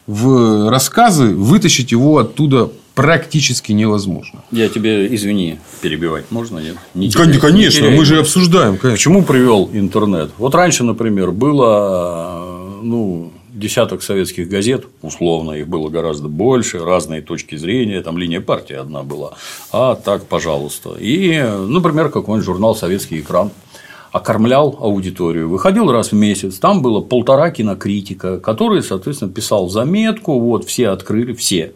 [0.09, 4.43] в рассказы, вытащить его оттуда практически невозможно.
[4.51, 6.57] Я тебе, извини, перебивать можно?
[6.57, 6.77] Нет?
[6.95, 8.77] Не теряй, конечно, не мы же обсуждаем.
[8.77, 8.91] Конечно.
[8.91, 10.31] Почему привел интернет?
[10.39, 17.55] Вот раньше, например, было ну, десяток советских газет, условно, их было гораздо больше, разные точки
[17.55, 19.33] зрения, там линия партии одна была,
[19.71, 20.95] а так, пожалуйста.
[20.99, 23.51] И, например, какой-нибудь журнал «Советский экран»,
[24.11, 25.49] окормлял аудиторию.
[25.49, 31.33] Выходил раз в месяц, там было полтора кинокритика, который, соответственно, писал заметку, вот все открыли,
[31.33, 31.73] все,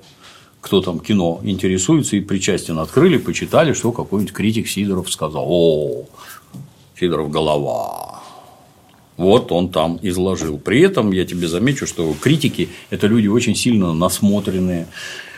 [0.62, 5.46] кто там кино интересуется и причастен, открыли, почитали, что какой-нибудь критик Сидоров сказал.
[5.48, 6.06] О,
[7.00, 8.22] Сидоров голова.
[9.18, 10.58] Вот он там изложил.
[10.58, 14.88] При этом я тебе замечу, что критики– это люди очень сильно насмотренные,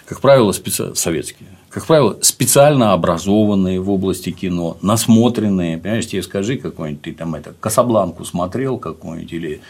[0.05, 0.95] как правило, специ...
[0.95, 5.77] советские, как правило, специально образованные в области кино, насмотренные.
[5.77, 9.61] Понимаешь, тебе скажи какой-нибудь, ты там это Касабланку смотрел какой-нибудь или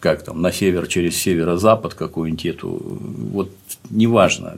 [0.00, 2.68] как там, на север через северо-запад какую-нибудь эту,
[3.30, 3.52] вот
[3.90, 4.56] неважно,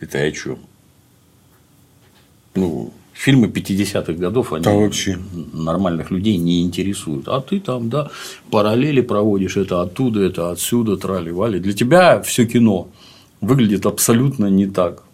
[0.00, 0.58] это о чем.
[2.56, 5.20] Ну, фильмы 50-х годов, они да, вообще.
[5.52, 7.28] нормальных людей не интересуют.
[7.28, 8.10] А ты там, да,
[8.50, 11.60] параллели проводишь, это оттуда, это отсюда, трали-вали.
[11.60, 12.88] Для тебя все кино
[13.40, 15.04] выглядит абсолютно не так.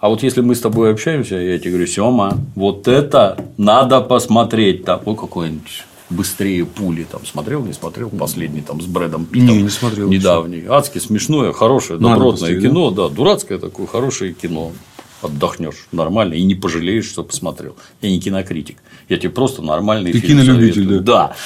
[0.00, 4.84] А вот если мы с тобой общаемся, я тебе говорю, Сема, вот это надо посмотреть.
[4.84, 9.56] Такой какой-нибудь быстрее пули там смотрел, не смотрел последний там с Брэдом Питтом.
[9.56, 10.08] Не, не смотрел.
[10.08, 10.58] Недавний.
[10.58, 10.72] Еще.
[10.72, 13.08] Адски смешное, хорошее, Надо добротное посмотреть, кино, да?
[13.08, 14.72] да, дурацкое такое, хорошее кино.
[15.20, 17.74] Отдохнешь нормально и не пожалеешь, что посмотрел.
[18.00, 18.76] Я не кинокритик.
[19.08, 21.00] Я тебе просто нормальный Ты фильм кинолюбитель, советую.
[21.00, 21.28] да.
[21.28, 21.36] Да.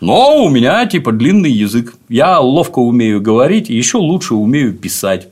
[0.00, 1.94] Но у меня типа длинный язык.
[2.08, 5.28] Я ловко умею говорить и еще лучше умею писать.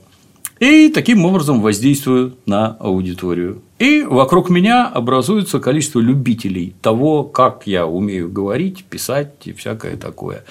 [0.64, 3.60] И таким образом воздействую на аудиторию.
[3.78, 10.42] И вокруг меня образуется количество любителей того, как я умею говорить, писать и всякое такое.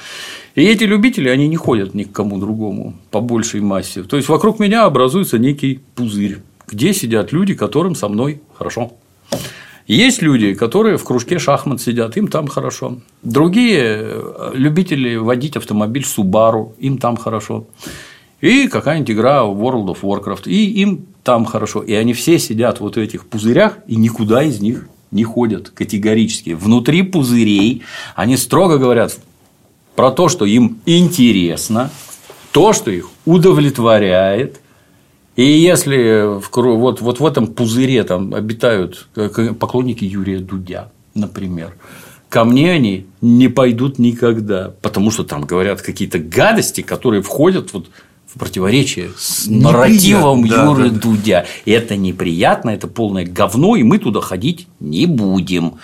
[0.54, 4.04] И эти любители, они не ходят ни к кому другому по большей массе.
[4.04, 8.92] То есть вокруг меня образуется некий пузырь, где сидят люди, которым со мной хорошо.
[9.88, 13.00] Есть люди, которые в кружке шахмат сидят, им там хорошо.
[13.24, 17.66] Другие э, любители водить автомобиль Subaru, им там хорошо
[18.44, 21.82] и какая-нибудь игра World of Warcraft, и им там хорошо.
[21.82, 26.50] И они все сидят вот в этих пузырях и никуда из них не ходят категорически.
[26.50, 27.84] Внутри пузырей
[28.18, 29.18] они строго говорят
[29.96, 31.90] про то, что им интересно,
[32.52, 34.60] то, что их удовлетворяет.
[35.38, 39.08] И если в, вот, вот в этом пузыре там обитают
[39.58, 41.76] поклонники Юрия Дудя, например,
[42.28, 47.88] ко мне они не пойдут никогда, потому что там говорят какие-то гадости, которые входят вот
[48.34, 51.00] в противоречие с нарративом да, Юры да, да.
[51.00, 51.46] Дудя.
[51.66, 55.76] Это неприятно, это полное говно, и мы туда ходить не будем.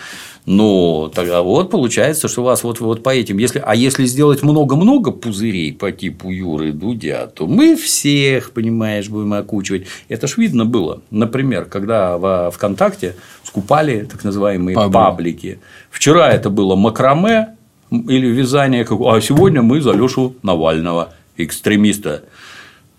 [0.46, 4.42] Но тогда вот получается, что у вас вот, вот по этим, если, а если сделать
[4.42, 9.86] много-много пузырей по типу Юры Дудя, то мы всех, понимаешь, будем окучивать.
[10.08, 11.02] Это ж видно было.
[11.10, 14.92] Например, когда во ВКонтакте скупали так называемые Паблик.
[14.92, 15.58] паблики.
[15.90, 17.56] Вчера это было макраме
[17.90, 21.12] или вязание, а сегодня мы за Лешу Навального
[21.44, 22.24] экстремиста.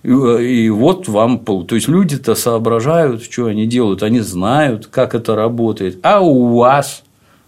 [0.04, 6.00] И вот вам, то есть люди-то соображают, что они делают, они знают, как это работает.
[6.02, 7.04] А у вас,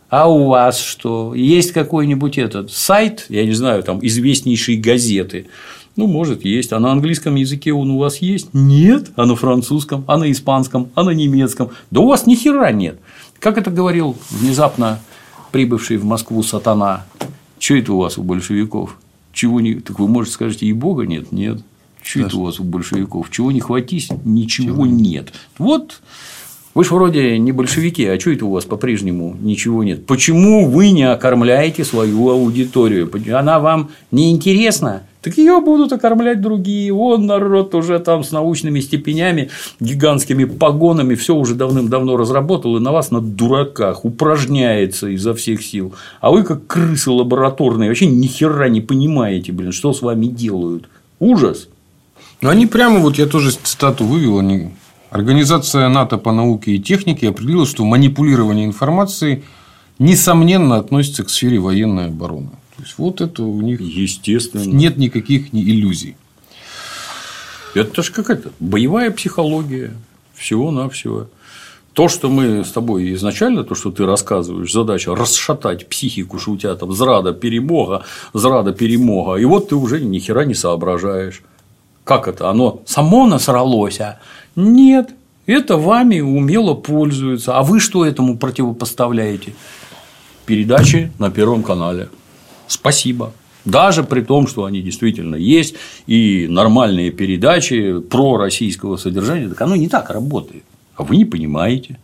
[0.09, 1.33] а у вас что?
[1.33, 5.47] Есть какой-нибудь этот сайт, я не знаю, там известнейшие газеты.
[5.95, 6.73] Ну, может, есть.
[6.73, 8.49] А на английском языке он у вас есть?
[8.53, 9.11] Нет.
[9.15, 11.69] А на французском, а на испанском, а на немецком?
[11.91, 12.99] Да у вас ни хера нет.
[13.39, 14.99] Как это говорил внезапно
[15.51, 17.05] прибывший в Москву сатана?
[17.59, 18.97] Что это у вас у большевиков?
[19.33, 19.75] Чего не.
[19.75, 21.31] Так вы, можете скажете, и Бога нет?
[21.31, 21.61] Нет.
[22.01, 23.29] Что это у вас у большевиков?
[23.31, 24.85] Чего не хватись, ничего Чего?
[24.85, 25.33] нет.
[25.57, 26.01] Вот
[26.73, 30.07] вы же вроде не большевики, а что это у вас по-прежнему ничего нет?
[30.07, 33.11] Почему вы не окормляете свою аудиторию?
[33.37, 35.03] Она вам не интересна?
[35.21, 36.91] Так ее будут окормлять другие.
[36.91, 42.91] Вон народ уже там с научными степенями, гигантскими погонами, все уже давным-давно разработал и на
[42.91, 45.93] вас на дураках упражняется изо всех сил.
[46.19, 50.89] А вы как крысы лабораторные вообще ни хера не понимаете, блин, что с вами делают.
[51.19, 51.69] Ужас.
[52.41, 54.71] Ну, они прямо, вот я тоже цитату вывел, они...
[55.13, 59.43] Организация НАТО по науке и технике определила, что манипулирование информацией
[59.99, 62.49] несомненно относится к сфере военной обороны.
[62.75, 64.63] То есть, вот это у них Естественно.
[64.63, 66.15] нет никаких иллюзий.
[67.75, 69.93] Это же какая-то боевая психология
[70.33, 71.27] всего-навсего.
[71.93, 76.57] То, что мы с тобой изначально, то, что ты рассказываешь, задача расшатать психику, что у
[76.57, 78.03] тебя там зрада перемога,
[78.33, 81.43] зрада перемога, и вот ты уже ни хера не соображаешь.
[82.03, 82.49] Как это?
[82.49, 84.19] Оно само насралось, а?
[84.55, 85.13] Нет,
[85.45, 87.57] это вами умело пользуются.
[87.57, 89.53] А вы что этому противопоставляете?
[90.45, 92.09] Передачи на Первом канале.
[92.67, 93.33] Спасибо.
[93.65, 95.75] Даже при том, что они действительно есть,
[96.05, 100.63] и нормальные передачи про российского содержания, так оно не так работает.
[100.95, 101.97] А вы не понимаете.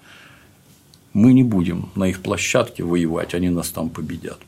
[1.13, 4.39] Мы не будем на их площадке воевать, они нас там победят.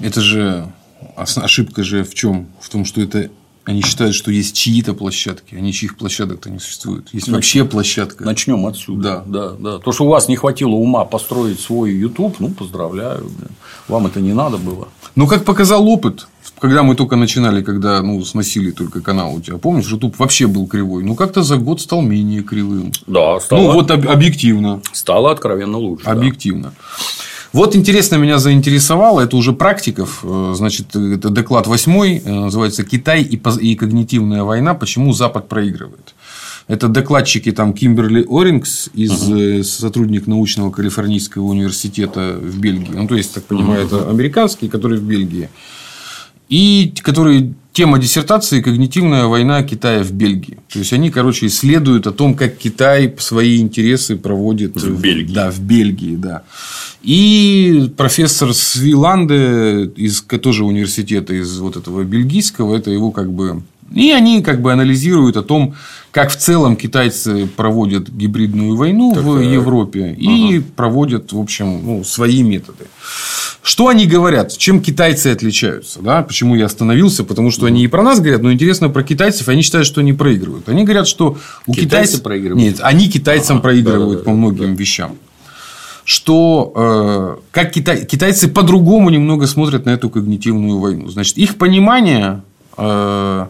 [0.00, 0.72] Это же
[1.14, 2.48] ошибка же в чем?
[2.60, 3.30] В том, что это
[3.68, 7.08] они считают, что есть чьи-то площадки, а ничьих площадок-то не существует.
[7.12, 8.24] Есть вообще площадка.
[8.24, 9.22] Начнем отсюда.
[9.26, 9.50] Да.
[9.50, 9.78] да, да.
[9.78, 13.30] То, что у вас не хватило ума построить свой YouTube, ну, поздравляю.
[13.86, 14.88] Вам это не надо было.
[15.16, 19.58] Ну, как показал опыт, когда мы только начинали, когда ну, сносили только канал у тебя,
[19.58, 21.04] помнишь, YouTube вообще был кривой.
[21.04, 22.92] Ну, как-то за год стал менее кривым.
[23.06, 23.60] Да, стало.
[23.60, 24.80] Ну, вот объективно.
[24.92, 26.06] Стало откровенно лучше.
[26.06, 26.72] Объективно.
[26.72, 27.18] Да.
[27.58, 33.24] Вот интересно меня заинтересовало, это уже практиков, э, значит, это доклад восьмой, э, называется «Китай
[33.24, 34.74] и когнитивная война.
[34.74, 36.14] Почему Запад проигрывает».
[36.68, 39.64] Это докладчики там Кимберли Орингс, из угу.
[39.64, 42.92] сотрудник научного Калифорнийского университета в Бельгии.
[42.92, 43.96] Ну, то есть, так понимаю, угу.
[43.96, 45.48] это американский, который в Бельгии.
[46.48, 50.58] И который тема диссертации «Когнитивная война Китая в Бельгии».
[50.72, 55.32] То есть, они, короче, исследуют о том, как Китай свои интересы проводит в Бельгии.
[55.32, 56.42] Да, в Бельгии, да.
[57.02, 63.62] И профессор Свиланде из тоже университета из вот этого бельгийского, это его как бы
[63.94, 65.74] и они как бы анализируют о том,
[66.10, 70.66] как в целом китайцы проводят гибридную войну так, в Европе и ага.
[70.76, 72.86] проводят, в общем, ну, свои методы.
[73.62, 74.56] Что они говорят?
[74.56, 76.00] Чем китайцы отличаются?
[76.00, 76.22] Да?
[76.22, 77.24] Почему я остановился?
[77.24, 79.48] Потому что они и про нас говорят, но интересно про китайцев.
[79.48, 80.68] Они считают, что они проигрывают.
[80.68, 81.36] Они говорят, что
[81.66, 82.22] у китайцы китайцев...
[82.22, 82.64] проигрывают.
[82.64, 84.80] Нет, они китайцам ага, проигрывают да, да, по многим да.
[84.80, 85.16] вещам.
[86.04, 88.06] Что э, как китай...
[88.06, 91.08] китайцы по-другому немного смотрят на эту когнитивную войну.
[91.10, 92.40] Значит, их понимание
[92.78, 93.46] э,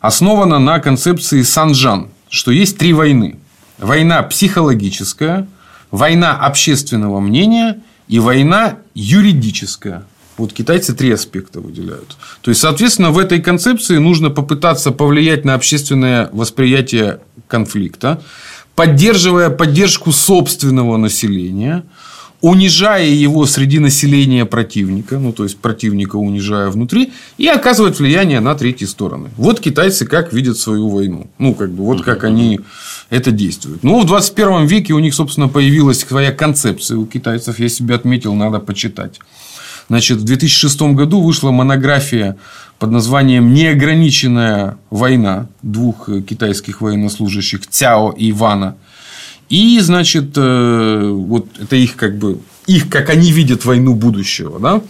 [0.00, 3.36] основана на концепции Санжан, что есть три войны.
[3.78, 5.46] Война психологическая,
[5.90, 7.78] война общественного мнения
[8.08, 10.04] и война юридическая.
[10.36, 12.16] Вот китайцы три аспекта выделяют.
[12.42, 18.22] То есть, соответственно, в этой концепции нужно попытаться повлиять на общественное восприятие конфликта,
[18.74, 21.84] поддерживая поддержку собственного населения–
[22.40, 28.54] унижая его среди населения противника, ну, то есть, противника унижая внутри, и оказывать влияние на
[28.54, 29.30] третьи стороны.
[29.36, 31.26] Вот китайцы как видят свою войну.
[31.38, 32.60] Ну, как бы, вот как они
[33.10, 33.82] это действуют.
[33.82, 37.58] Ну, в 21 веке у них, собственно, появилась своя концепция у китайцев.
[37.58, 39.18] Я себе отметил, надо почитать.
[39.88, 42.36] Значит, в 2006 году вышла монография
[42.78, 48.76] под названием «Неограниченная война» двух китайских военнослужащих Цяо и Ивана–
[49.48, 54.82] и, значит, э, вот это их как бы, их, как они видят войну будущего, да.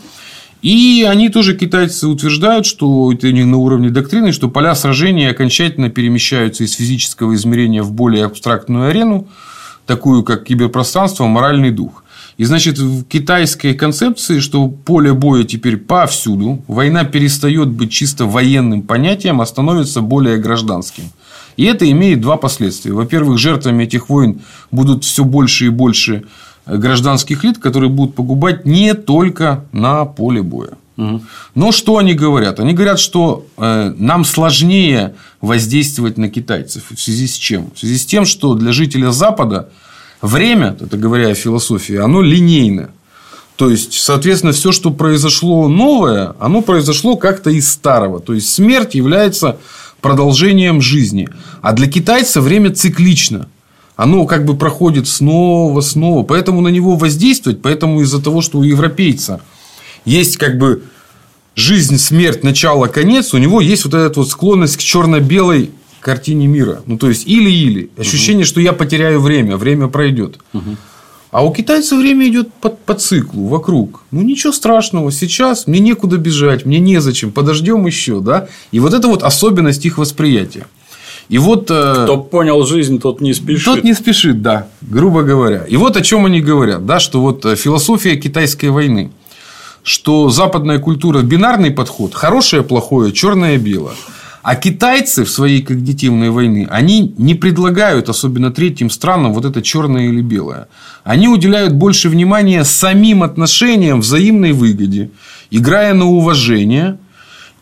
[0.61, 5.89] И они тоже, китайцы, утверждают, что это не на уровне доктрины, что поля сражения окончательно
[5.89, 9.29] перемещаются из физического измерения в более абстрактную арену,
[9.87, 12.03] такую как киберпространство, моральный дух.
[12.39, 18.83] И, значит, в китайской концепции, что поле боя теперь повсюду, война перестает быть чисто военным
[18.83, 21.05] понятием, а становится более гражданским.
[21.59, 22.93] И это имеет два последствия.
[22.93, 24.41] Во-первых, жертвами этих войн
[24.71, 26.23] будут все больше и больше
[26.67, 30.75] э, гражданских лиц, которые будут погубать не только на поле боя.
[31.55, 32.59] Но что они говорят?
[32.59, 36.85] Они говорят, что э, нам сложнее воздействовать на китайцев.
[36.91, 37.71] В связи с чем?
[37.75, 39.69] В связи с тем, что для жителя Запада
[40.23, 42.91] время, это говоря о философии, оно линейно.
[43.55, 48.21] То есть, соответственно, все, что произошло новое, оно произошло как-то из старого.
[48.21, 49.59] То есть, смерть является
[50.01, 51.29] продолжением жизни.
[51.63, 53.49] А для китайца время циклично.
[53.97, 56.23] Оно как бы проходит снова, снова.
[56.23, 59.41] Поэтому на него воздействовать, поэтому из-за того, что у европейца
[60.05, 60.85] есть как бы
[61.57, 66.83] жизнь, смерть, начало, конец, у него есть вот эта вот склонность к черно-белой картине мира.
[66.87, 67.91] Ну, то есть, или-или.
[67.97, 68.49] Ощущение, угу.
[68.49, 70.39] что я потеряю время, время пройдет.
[70.53, 70.77] Угу.
[71.31, 74.01] А у китайцев время идет по, по циклу, вокруг.
[74.11, 75.13] Ну, ничего страшного.
[75.13, 77.33] Сейчас мне некуда бежать, мне незачем.
[77.33, 78.49] Подождем еще, да?
[78.73, 80.67] И вот это вот особенность их восприятия.
[81.29, 81.71] И вот...
[81.71, 83.65] Э, Кто понял жизнь, тот не спешит.
[83.65, 85.65] Тот не спешит, да, грубо говоря.
[85.69, 89.11] И вот о чем они говорят, да, что вот э, философия китайской войны,
[89.83, 93.95] что западная культура бинарный подход, хорошее, плохое, черное, белое.
[94.49, 100.09] А китайцы в своей когнитивной войны, они не предлагают, особенно третьим странам, вот это черное
[100.09, 100.69] или белое.
[101.05, 105.11] Они уделяют больше внимания самим отношениям, взаимной выгоде,
[105.51, 106.97] играя на уважение.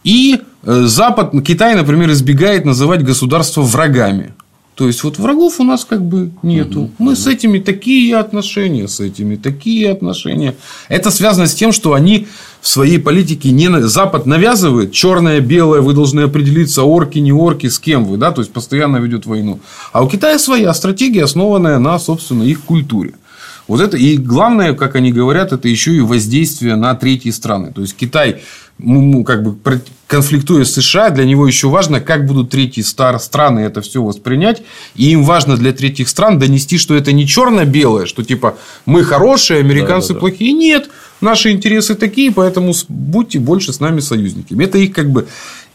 [0.04, 4.34] И э, Запад, Китай, например, избегает называть государства врагами.
[4.76, 6.82] То есть, вот врагов у нас как бы нету.
[6.82, 7.16] Угу, Мы угу.
[7.16, 10.54] с этими такие отношения, с этими такие отношения.
[10.90, 12.28] Это связано с тем, что они
[12.60, 17.78] в своей политике не Запад навязывает черное, белое, вы должны определиться, орки, не орки, с
[17.78, 19.60] кем вы, да, то есть постоянно ведет войну.
[19.92, 23.14] А у Китая своя стратегия, основанная на, собственно, их культуре.
[23.68, 27.72] Вот это и главное, как они говорят, это еще и воздействие на третьи страны.
[27.72, 28.42] То есть Китай,
[28.78, 29.56] ну, как бы
[30.06, 34.62] конфликтуя с США, для него еще важно, как будут третьи страны это все воспринять.
[34.94, 39.60] И им важно для третьих стран донести, что это не черно-белое, что типа мы хорошие,
[39.60, 40.20] американцы да, да, да.
[40.20, 40.52] плохие.
[40.52, 40.88] Нет,
[41.20, 44.64] наши интересы такие, поэтому будьте больше с нами союзниками.
[44.64, 45.26] Это их как бы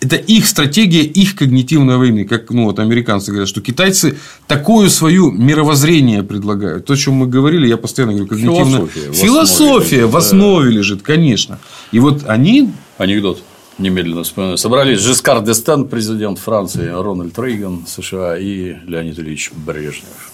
[0.01, 2.25] это их стратегия, их когнитивной войны.
[2.25, 6.85] Как ну, вот американцы говорят, что китайцы такое свое мировоззрение предлагают.
[6.85, 9.13] То, о чем мы говорили, я постоянно говорю, когнитивная философия.
[9.13, 10.75] Философия в основе да.
[10.75, 11.59] лежит, конечно.
[11.91, 12.71] И вот они.
[12.97, 13.43] Анекдот
[13.77, 14.23] немедленно
[14.57, 20.31] собрались Жискар Дестен, президент Франции, Рональд Рейган, США и Леонид Ильич Брежнев.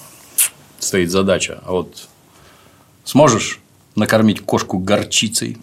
[0.80, 1.62] Стоит задача.
[1.66, 2.08] А вот
[3.04, 3.60] сможешь
[3.96, 5.58] накормить кошку горчицей.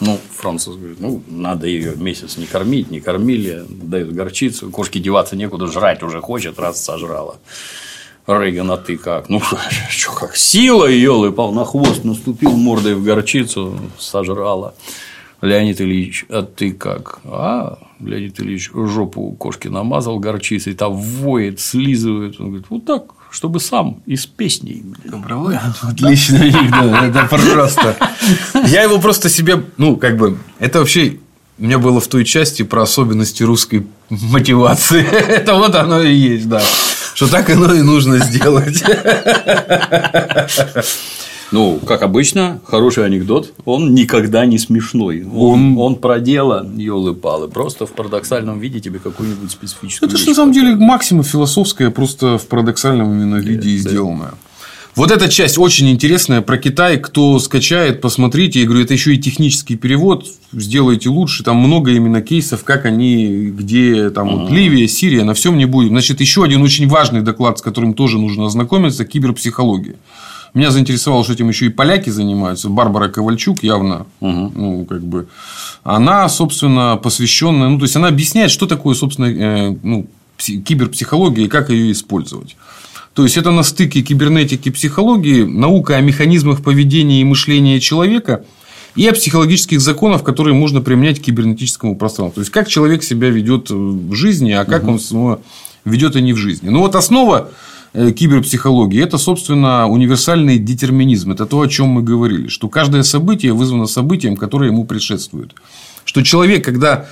[0.00, 5.34] Ну, француз говорит, ну, надо ее месяц не кормить, не кормили, дают горчицу, кошке деваться
[5.34, 7.38] некуда, жрать уже хочет, раз сожрала.
[8.28, 9.28] Рейган, а ты как?
[9.28, 9.40] Ну,
[9.90, 10.36] что как?
[10.36, 14.74] Сила, елы, пал на хвост наступил мордой в горчицу, сожрала.
[15.40, 17.20] Леонид Ильич, а ты как?
[17.24, 22.40] А, Леонид Ильич жопу кошки намазал горчицей, там воет, слизывает.
[22.40, 24.84] Он говорит, вот так, чтобы сам из песней.
[25.04, 25.58] Добровой?
[25.82, 27.96] Отлично, это просто.
[28.66, 31.18] Я его просто себе, ну, как бы, это вообще
[31.58, 35.02] у меня было в той части про особенности русской мотивации.
[35.28, 36.62] Это вот оно и есть, да.
[37.14, 38.82] Что так оно и нужно сделать.
[41.50, 45.24] Ну, как обычно, хороший анекдот, он никогда не смешной.
[45.24, 45.78] Он, он...
[45.78, 50.52] он про дело, елы-палы, просто в парадоксальном виде тебе какую-нибудь специфическую Это же на самом
[50.52, 54.34] деле максима философская, просто в парадоксальном именно виде и сделанная.
[54.98, 56.96] Вот эта часть очень интересная про Китай.
[56.98, 58.58] Кто скачает, посмотрите.
[58.58, 60.26] Я говорю, это еще и технический перевод.
[60.50, 61.44] Сделайте лучше.
[61.44, 65.90] Там много именно кейсов, как они, где там вот Ливия, Сирия, на всем не будем.
[65.90, 69.94] Значит, еще один очень важный доклад, с которым тоже нужно ознакомиться, киберпсихология.
[70.54, 72.68] Меня заинтересовало, что этим еще и поляки занимаются.
[72.68, 74.52] Барбара Ковальчук явно, угу.
[74.54, 75.28] ну, как бы,
[75.82, 81.48] она, собственно, посвященная, ну, то есть, она объясняет, что такое, собственно, э, ну, киберпсихология и
[81.48, 82.56] как ее использовать.
[83.14, 88.44] То есть, это на стыке кибернетики и психологии, наука о механизмах поведения и мышления человека
[88.94, 92.36] и о психологических законах, которые можно применять к кибернетическому пространству.
[92.36, 94.98] То есть, как человек себя ведет в жизни, а как угу.
[95.12, 95.38] он
[95.84, 96.68] ведет и не в жизни.
[96.68, 97.50] Ну, вот основа
[97.92, 101.32] киберпсихологии, это, собственно, универсальный детерминизм.
[101.32, 105.52] Это то, о чем мы говорили, что каждое событие вызвано событием, которое ему предшествует.
[106.04, 107.06] Что человек, когда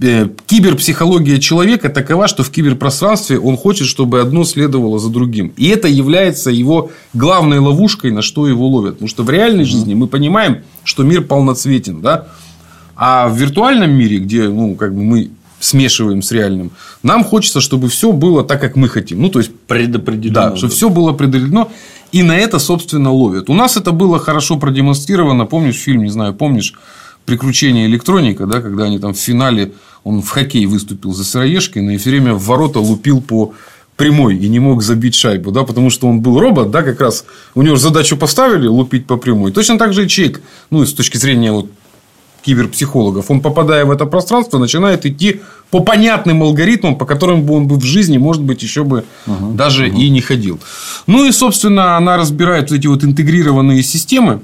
[0.00, 5.52] э, киберпсихология человека такова, что в киберпространстве он хочет, чтобы одно следовало за другим.
[5.56, 8.94] И это является его главной ловушкой, на что его ловят.
[8.94, 12.00] Потому что в реальной жизни мы понимаем, что мир полноцветен.
[12.00, 12.26] Да?
[12.96, 15.30] А в виртуальном мире, где ну, как бы мы
[15.62, 16.72] смешиваем с реальным.
[17.02, 19.22] Нам хочется, чтобы все было так, как мы хотим.
[19.22, 20.50] Ну, то есть, предопределено.
[20.50, 21.70] Да, чтобы все было предопределено.
[22.10, 23.48] И на это, собственно, ловят.
[23.48, 25.46] У нас это было хорошо продемонстрировано.
[25.46, 26.74] Помнишь фильм, не знаю, помнишь
[27.24, 29.72] приключения электроника, да, когда они там в финале
[30.04, 33.54] он в хоккей выступил за Сыроежкина и все время в ворота лупил по
[33.96, 37.24] прямой и не мог забить шайбу, да, потому что он был робот, да, как раз
[37.54, 39.52] у него задачу поставили лупить по прямой.
[39.52, 41.70] Точно так же и человек, ну, с точки зрения вот
[42.44, 43.30] киберпсихологов.
[43.30, 45.40] Он, попадая в это пространство, начинает идти
[45.70, 49.52] по понятным алгоритмам, по которым бы он бы в жизни, может быть, еще бы угу,
[49.54, 49.98] даже угу.
[49.98, 50.60] и не ходил.
[51.06, 54.40] Ну и, собственно, она разбирает вот эти вот интегрированные системы.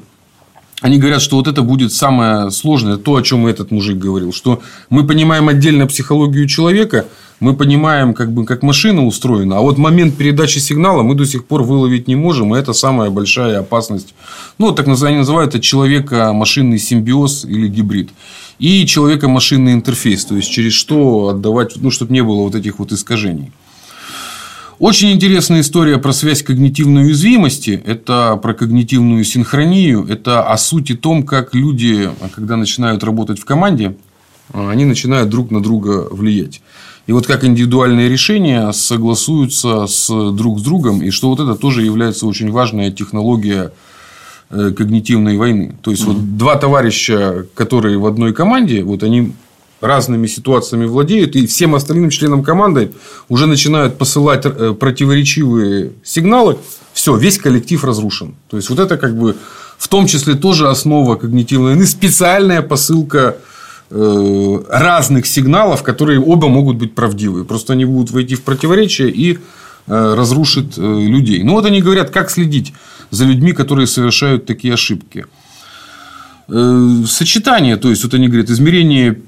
[0.81, 4.63] Они говорят, что вот это будет самое сложное, то, о чем этот мужик говорил, что
[4.91, 7.07] мы понимаем отдельно психологию человека,
[7.41, 11.47] мы понимаем, как, бы, как машина устроена, а вот момент передачи сигнала мы до сих
[11.47, 14.15] пор выловить не можем, и это самая большая опасность.
[14.59, 18.11] Ну, так называют это человека-машинный симбиоз или гибрид.
[18.61, 22.93] И человека-машинный интерфейс, то есть, через что отдавать, ну, чтобы не было вот этих вот
[22.93, 23.53] искажений.
[24.79, 27.83] Очень интересная история про связь когнитивной уязвимости.
[27.85, 30.07] Это про когнитивную синхронию.
[30.09, 33.97] Это о сути том, как люди, когда начинают работать в команде,
[34.53, 36.63] они начинают друг на друга влиять.
[37.09, 41.83] И вот как индивидуальные решения согласуются с друг с другом, и что вот это тоже
[41.83, 43.73] является очень важная технология
[44.51, 45.75] э, когнитивной войны.
[45.83, 46.13] То есть, угу.
[46.13, 49.33] вот два товарища, которые в одной команде, вот они
[49.81, 52.93] разными ситуациями владеют, и всем остальным членам команды
[53.29, 56.59] уже начинают посылать э, противоречивые сигналы,
[56.93, 58.35] все, весь коллектив разрушен.
[58.49, 59.37] То есть, вот это как бы
[59.79, 63.37] в том числе тоже основа когнитивной войны, специальная посылка
[63.91, 67.47] Э, разных сигналов, которые оба могут быть правдивы.
[67.47, 69.39] Просто они будут войти в противоречие и
[69.87, 71.43] э, разрушит людей.
[71.43, 72.75] Ну, вот они говорят, как следить
[73.11, 75.25] за людьми, которые совершают такие ошибки.
[76.49, 79.21] Сочетание, то есть, вот они говорят, измерение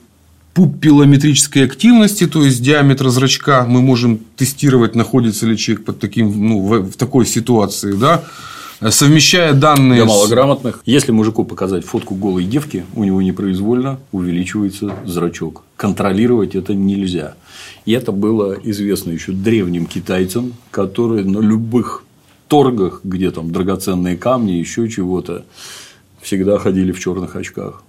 [0.55, 6.61] пупиллометрической активности, то есть диаметра зрачка, мы можем тестировать, находится ли человек под таким, ну,
[6.61, 8.25] в такой ситуации, да,
[8.91, 10.03] совмещая данные...
[10.03, 10.83] Для малограмотных.
[10.87, 15.63] Если мужику показать фотку голой девки, у него непроизвольно увеличивается зрачок.
[15.77, 17.35] Контролировать это нельзя.
[17.85, 22.05] И это было известно еще древним китайцам, которые на любых
[22.49, 25.45] торгах, где там драгоценные камни, еще чего-то,
[26.21, 27.85] всегда ходили в черных очках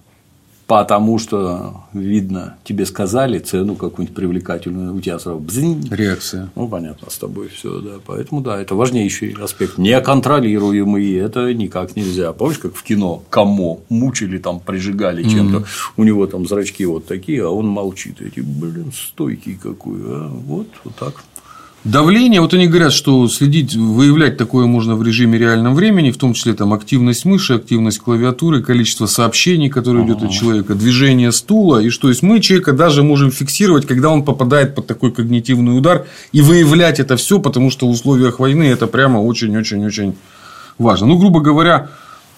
[0.72, 5.86] потому что, видно, тебе сказали цену какую-нибудь привлекательную, у тебя сразу бзинь.
[5.90, 6.50] Реакция.
[6.54, 7.90] Ну, понятно, с тобой все, да.
[8.06, 9.76] Поэтому, да, это важнейший аспект.
[9.76, 12.32] Неконтролируемый, это никак нельзя.
[12.32, 15.92] Помнишь, как в кино Камо мучили, там, прижигали чем-то, mm-hmm.
[15.98, 18.22] у него там зрачки вот такие, а он молчит.
[18.22, 20.28] Эти, блин, стойкий какой, а?
[20.28, 21.22] Вот, вот так.
[21.84, 26.32] Давление, вот они говорят, что следить, выявлять такое можно в режиме реального времени, в том
[26.32, 31.90] числе там активность мыши, активность клавиатуры, количество сообщений, которые идет от человека, движение стула, и
[31.90, 36.40] что есть мы человека даже можем фиксировать, когда он попадает под такой когнитивный удар, и
[36.40, 40.14] выявлять это все, потому что в условиях войны это прямо очень-очень-очень
[40.78, 41.08] важно.
[41.08, 41.88] Ну, грубо говоря,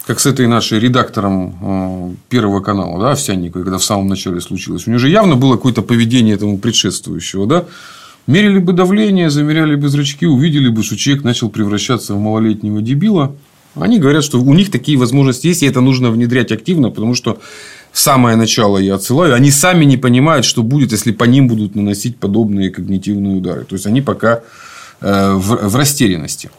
[0.06, 4.86] как с этой нашей редактором э, Первого канала, да, Овсянниковой, когда в самом начале случилось.
[4.86, 7.64] У нее же явно было какое-то поведение этому предшествующего, да.
[8.26, 13.36] Мерили бы давление, замеряли бы зрачки, увидели бы, что человек начал превращаться в малолетнего дебила.
[13.74, 17.40] Они говорят, что у них такие возможности есть, и это нужно внедрять активно, потому что
[17.92, 22.16] самое начало я отсылаю, они сами не понимают, что будет, если по ним будут наносить
[22.16, 23.64] подобные когнитивные удары.
[23.64, 24.42] То есть, они пока
[25.00, 26.50] э, в растерянности.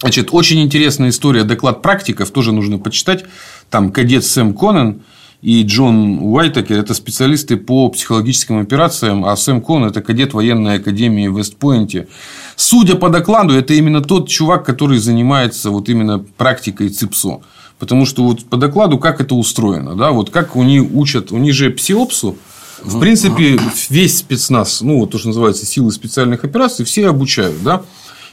[0.00, 3.24] Значит, очень интересная история, доклад практиков, тоже нужно почитать.
[3.70, 5.02] Там кадет Сэм Коннен
[5.42, 11.28] и Джон Уайтакер– это специалисты по психологическим операциям, а Сэм Коннен– это кадет военной академии
[11.28, 12.08] в Вестпойнте.
[12.56, 17.40] Судя по докладу, это именно тот чувак, который занимается вот именно практикой ЦИПСО.
[17.78, 21.36] Потому что вот по докладу, как это устроено, да, вот как у них учат, у
[21.36, 22.36] них же псиопсу,
[22.82, 23.58] в принципе,
[23.90, 27.82] весь спецназ, ну, вот то, что называется силы специальных операций, все обучают, да.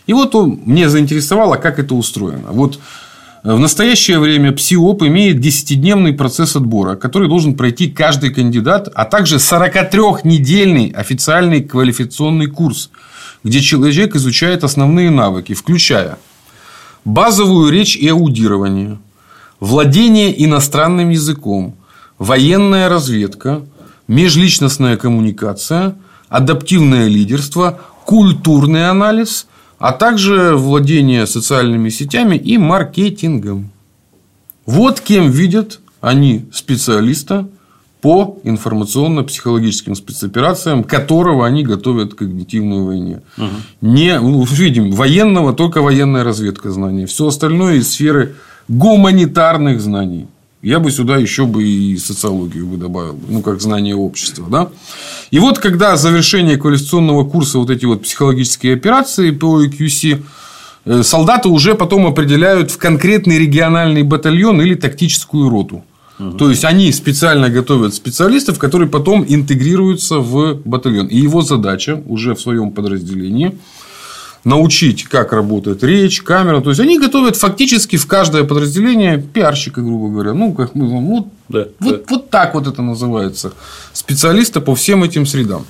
[0.06, 2.51] И вот он, мне заинтересовало, как это устроено.
[2.51, 2.80] Вот
[3.44, 9.36] в настоящее время ПСИОП имеет 10-дневный процесс отбора, который должен пройти каждый кандидат, а также
[9.36, 12.89] 43-недельный официальный квалификационный курс,
[13.44, 16.18] где человек изучает основные навыки, включая
[17.04, 18.98] базовую речь и аудирование,
[19.60, 21.76] владение иностранным языком,
[22.18, 23.62] военная разведка,
[24.08, 25.96] межличностная коммуникация,
[26.30, 29.48] адаптивное лидерство, культурный анализ–
[29.84, 33.69] а также владение социальными сетями и маркетингом.
[34.65, 37.49] Вот кем видят они специалиста
[37.99, 43.21] по информационно-психологическим спецоперациям, которого они готовят к когнитивной войне.
[43.38, 43.47] Угу.
[43.81, 47.05] Не, ну, видим, военного только военная разведка знаний.
[47.05, 48.36] Все остальное из сферы
[48.69, 50.27] гуманитарных знаний.
[50.61, 54.69] Я бы сюда еще бы и социологию бы добавил, ну, как знание общества, да.
[55.34, 60.21] И вот, когда завершение квалификационного курса вот эти вот психологические операции по EQC,
[60.86, 65.84] э, солдаты уже потом определяют в конкретный региональный батальон или тактическую роту.
[66.19, 66.38] Угу.
[66.38, 71.07] То есть, они специально готовят специалистов, которые потом интегрируются в батальон.
[71.07, 73.57] И его задача уже в своем подразделении
[74.44, 76.62] научить, как работает речь, камера.
[76.62, 80.34] То есть, они готовят фактически в каждое подразделение пиарщика, грубо говоря.
[80.34, 82.04] Ну, как мы вот, да, вот, да.
[82.10, 83.54] вот так вот это называется.
[83.94, 85.66] Специалиста по всем этим средам.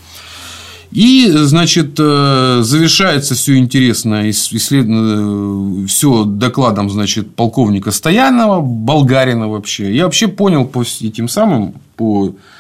[0.92, 9.92] И, значит, э, завершается все интересно, исследование, все докладом, значит, полковника Стоянова, болгарина вообще.
[9.96, 12.53] Я вообще понял по этим самым, по Э,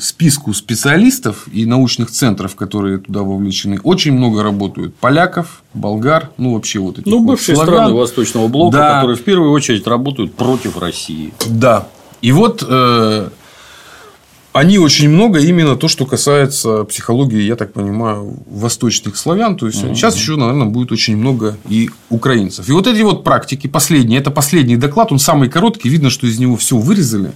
[0.00, 6.78] списку специалистов и научных центров, которые туда вовлечены, очень много работают поляков, болгар, ну вообще
[6.78, 7.08] вот эти.
[7.08, 7.74] Ну, бывшие славян.
[7.74, 8.94] страны Восточного блока, да.
[8.94, 11.34] которые в первую очередь работают против России.
[11.46, 11.88] Да.
[12.22, 13.28] И вот э,
[14.54, 19.56] они очень много именно то, что касается психологии, я так понимаю, восточных славян.
[19.56, 19.96] То есть, угу.
[19.96, 22.68] сейчас еще, наверное, будет очень много и украинцев.
[22.68, 26.38] И вот эти вот практики, последние, это последний доклад, он самый короткий, видно, что из
[26.38, 27.32] него все вырезали.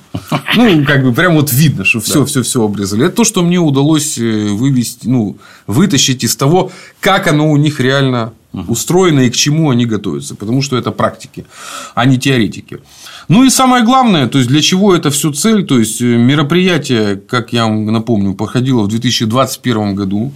[0.55, 3.07] Ну, как бы прям вот видно, что все, все, все обрезали.
[3.07, 7.81] Это то, что мне удалось э, вывести, ну, вытащить из того, как оно у них
[7.81, 10.35] реально устроено и к чему они готовятся.
[10.35, 11.47] Потому что это практики,
[11.95, 12.79] а не теоретики.
[13.29, 17.17] Ну и самое главное, то есть для чего это все цель, то есть э, мероприятие,
[17.17, 20.33] как я вам напомню, проходило в 2021 году.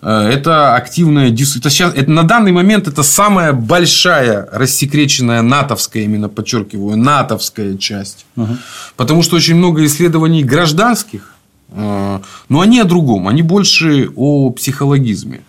[0.00, 6.30] Э, это активная это сейчас, это, на данный момент это самая большая рассекреченная натовская, именно
[6.30, 8.24] подчеркиваю, натовская часть.
[8.36, 8.56] Угу.
[8.96, 11.34] Потому что очень много исследований гражданских,
[11.72, 15.42] э, но они о другом, они больше о психологизме.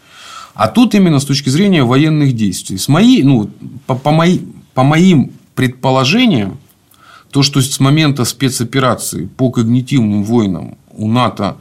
[0.55, 2.77] А тут именно с точки зрения военных действий.
[2.77, 3.49] С моей, ну,
[3.85, 4.39] по, по, мои,
[4.73, 6.57] по моим предположениям,
[7.29, 11.57] то, что с момента спецоперации по когнитивным войнам у НАТО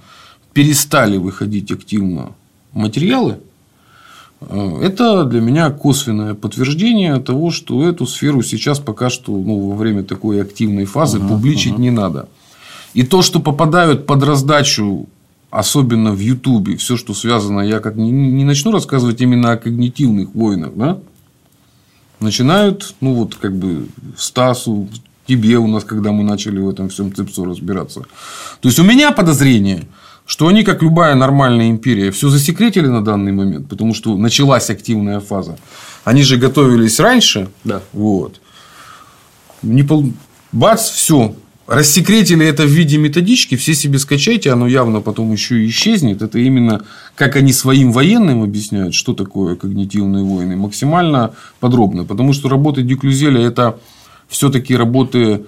[0.53, 2.31] перестали выходить активно
[2.73, 3.41] материалы,
[4.41, 9.75] э, это для меня косвенное подтверждение того, что эту сферу сейчас пока что ну, во
[9.75, 11.83] время такой активной фазы угу, публичить угу.
[11.83, 12.29] не надо.
[12.93, 15.09] И то, что попадают под раздачу,
[15.55, 20.35] особенно в Ютубе, все, что связано, я как не, не начну рассказывать именно о когнитивных
[20.35, 20.99] войнах, да?
[22.21, 23.87] начинают, ну вот как бы
[24.17, 24.89] Стасу,
[25.27, 28.01] тебе у нас, когда мы начали в этом всем цепсу разбираться.
[28.61, 29.87] То есть, у меня подозрение,
[30.27, 35.21] что они, как любая нормальная империя, все засекретили на данный момент, потому что началась активная
[35.21, 35.59] фаза.
[36.05, 37.49] Они же готовились раньше.
[37.63, 37.83] Да.
[37.93, 38.41] Вот.
[39.63, 40.13] Не пол...
[40.53, 41.35] Бац, все.
[41.67, 46.23] Рассекретили это в виде методички, все себе скачайте, оно явно потом еще и исчезнет.
[46.23, 46.85] Это именно
[47.15, 52.05] как они своим военным объясняют, что такое когнитивные войны, максимально подробно.
[52.05, 53.79] Потому что работы Дюклюзеля это
[54.29, 55.47] все-таки работы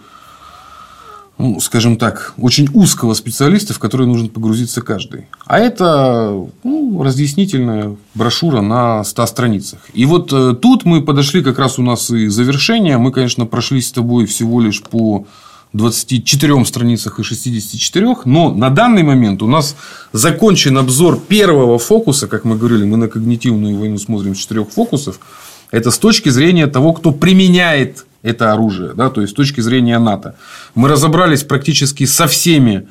[1.39, 5.27] ну, скажем так, очень узкого специалиста, в который нужно погрузиться каждый.
[5.45, 6.35] А это
[6.65, 9.81] ну, разъяснительная брошюра на 100 страницах.
[9.93, 12.97] И вот э, тут мы подошли как раз у нас и завершение.
[12.97, 15.27] Мы, конечно, прошлись с тобой всего лишь по
[15.77, 19.77] 24 страницах и 64, но на данный момент у нас
[20.13, 25.21] закончен обзор первого фокуса, как мы говорили, мы на когнитивную войну смотрим четырех фокусов.
[25.71, 29.99] Это с точки зрения того, кто применяет это оружие, да, то есть с точки зрения
[29.99, 30.35] НАТО.
[30.75, 32.89] Мы разобрались практически со всеми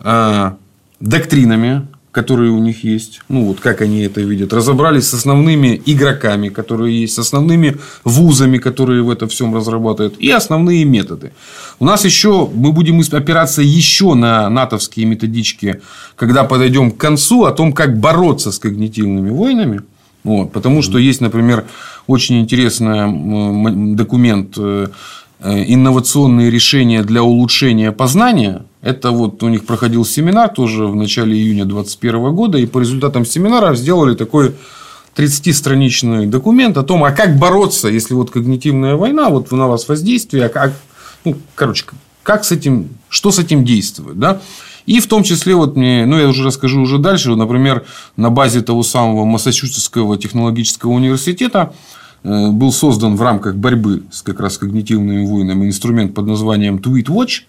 [0.00, 0.52] э,
[1.00, 6.48] доктринами, которые у них есть, ну вот как они это видят, разобрались с основными игроками,
[6.48, 11.32] которые есть, с основными вузами, которые в этом всем разрабатывают, и основные методы.
[11.80, 15.80] У нас еще мы будем опираться еще на натовские методички,
[16.14, 19.80] когда подойдем к концу, о том, как бороться с когнитивными войнами.
[20.22, 21.64] Вот, потому что есть, например,
[22.06, 24.86] очень интересный документ э,
[25.40, 28.62] э, инновационные решения для улучшения познания.
[28.84, 32.58] Это вот у них проходил семинар тоже в начале июня 2021 года.
[32.58, 34.54] И по результатам семинара сделали такой
[35.16, 40.46] 30-страничный документ о том, а как бороться, если вот когнитивная война, вот на вас воздействие,
[40.46, 40.74] а как,
[41.24, 41.86] ну, короче,
[42.22, 44.42] как с этим, что с этим действует, да?
[44.84, 47.86] И в том числе, вот мне, ну, я уже расскажу уже дальше, например,
[48.18, 51.72] на базе того самого Массачусетского технологического университета
[52.22, 57.06] э, был создан в рамках борьбы с как раз когнитивными войнами инструмент под названием Tweet
[57.06, 57.44] Watch,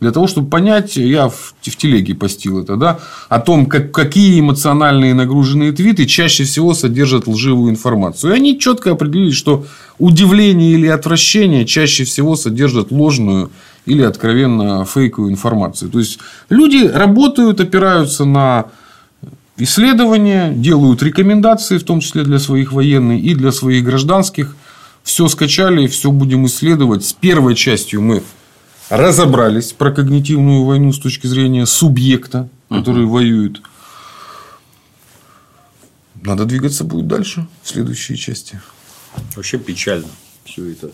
[0.00, 5.12] для того, чтобы понять, я в, телеге постил это, да, о том, как, какие эмоциональные
[5.12, 8.32] нагруженные твиты чаще всего содержат лживую информацию.
[8.32, 9.66] И они четко определили, что
[9.98, 13.50] удивление или отвращение чаще всего содержат ложную
[13.84, 15.90] или откровенно фейковую информацию.
[15.90, 16.18] То есть
[16.48, 18.66] люди работают, опираются на
[19.58, 24.56] исследования, делают рекомендации, в том числе для своих военных и для своих гражданских.
[25.02, 27.04] Все скачали, все будем исследовать.
[27.04, 28.22] С первой частью мы
[28.90, 33.14] разобрались про когнитивную войну с точки зрения субъекта, который угу.
[33.14, 33.62] воюет.
[36.22, 38.60] Надо двигаться будет дальше в следующей части.
[39.34, 40.08] Вообще печально
[40.44, 40.90] все это.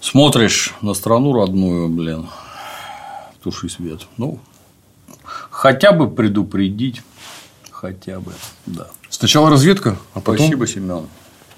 [0.00, 2.28] Смотришь на страну родную, блин,
[3.42, 4.06] туши свет.
[4.16, 4.38] Ну,
[5.24, 7.02] хотя бы предупредить,
[7.70, 8.32] хотя бы,
[8.66, 8.88] да.
[9.08, 10.46] Сначала разведка, а потом...
[10.46, 11.06] Спасибо, Семен.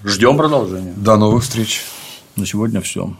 [0.04, 0.94] Ждем продолжения.
[0.96, 1.82] До новых встреч.
[2.36, 3.14] На сегодня все.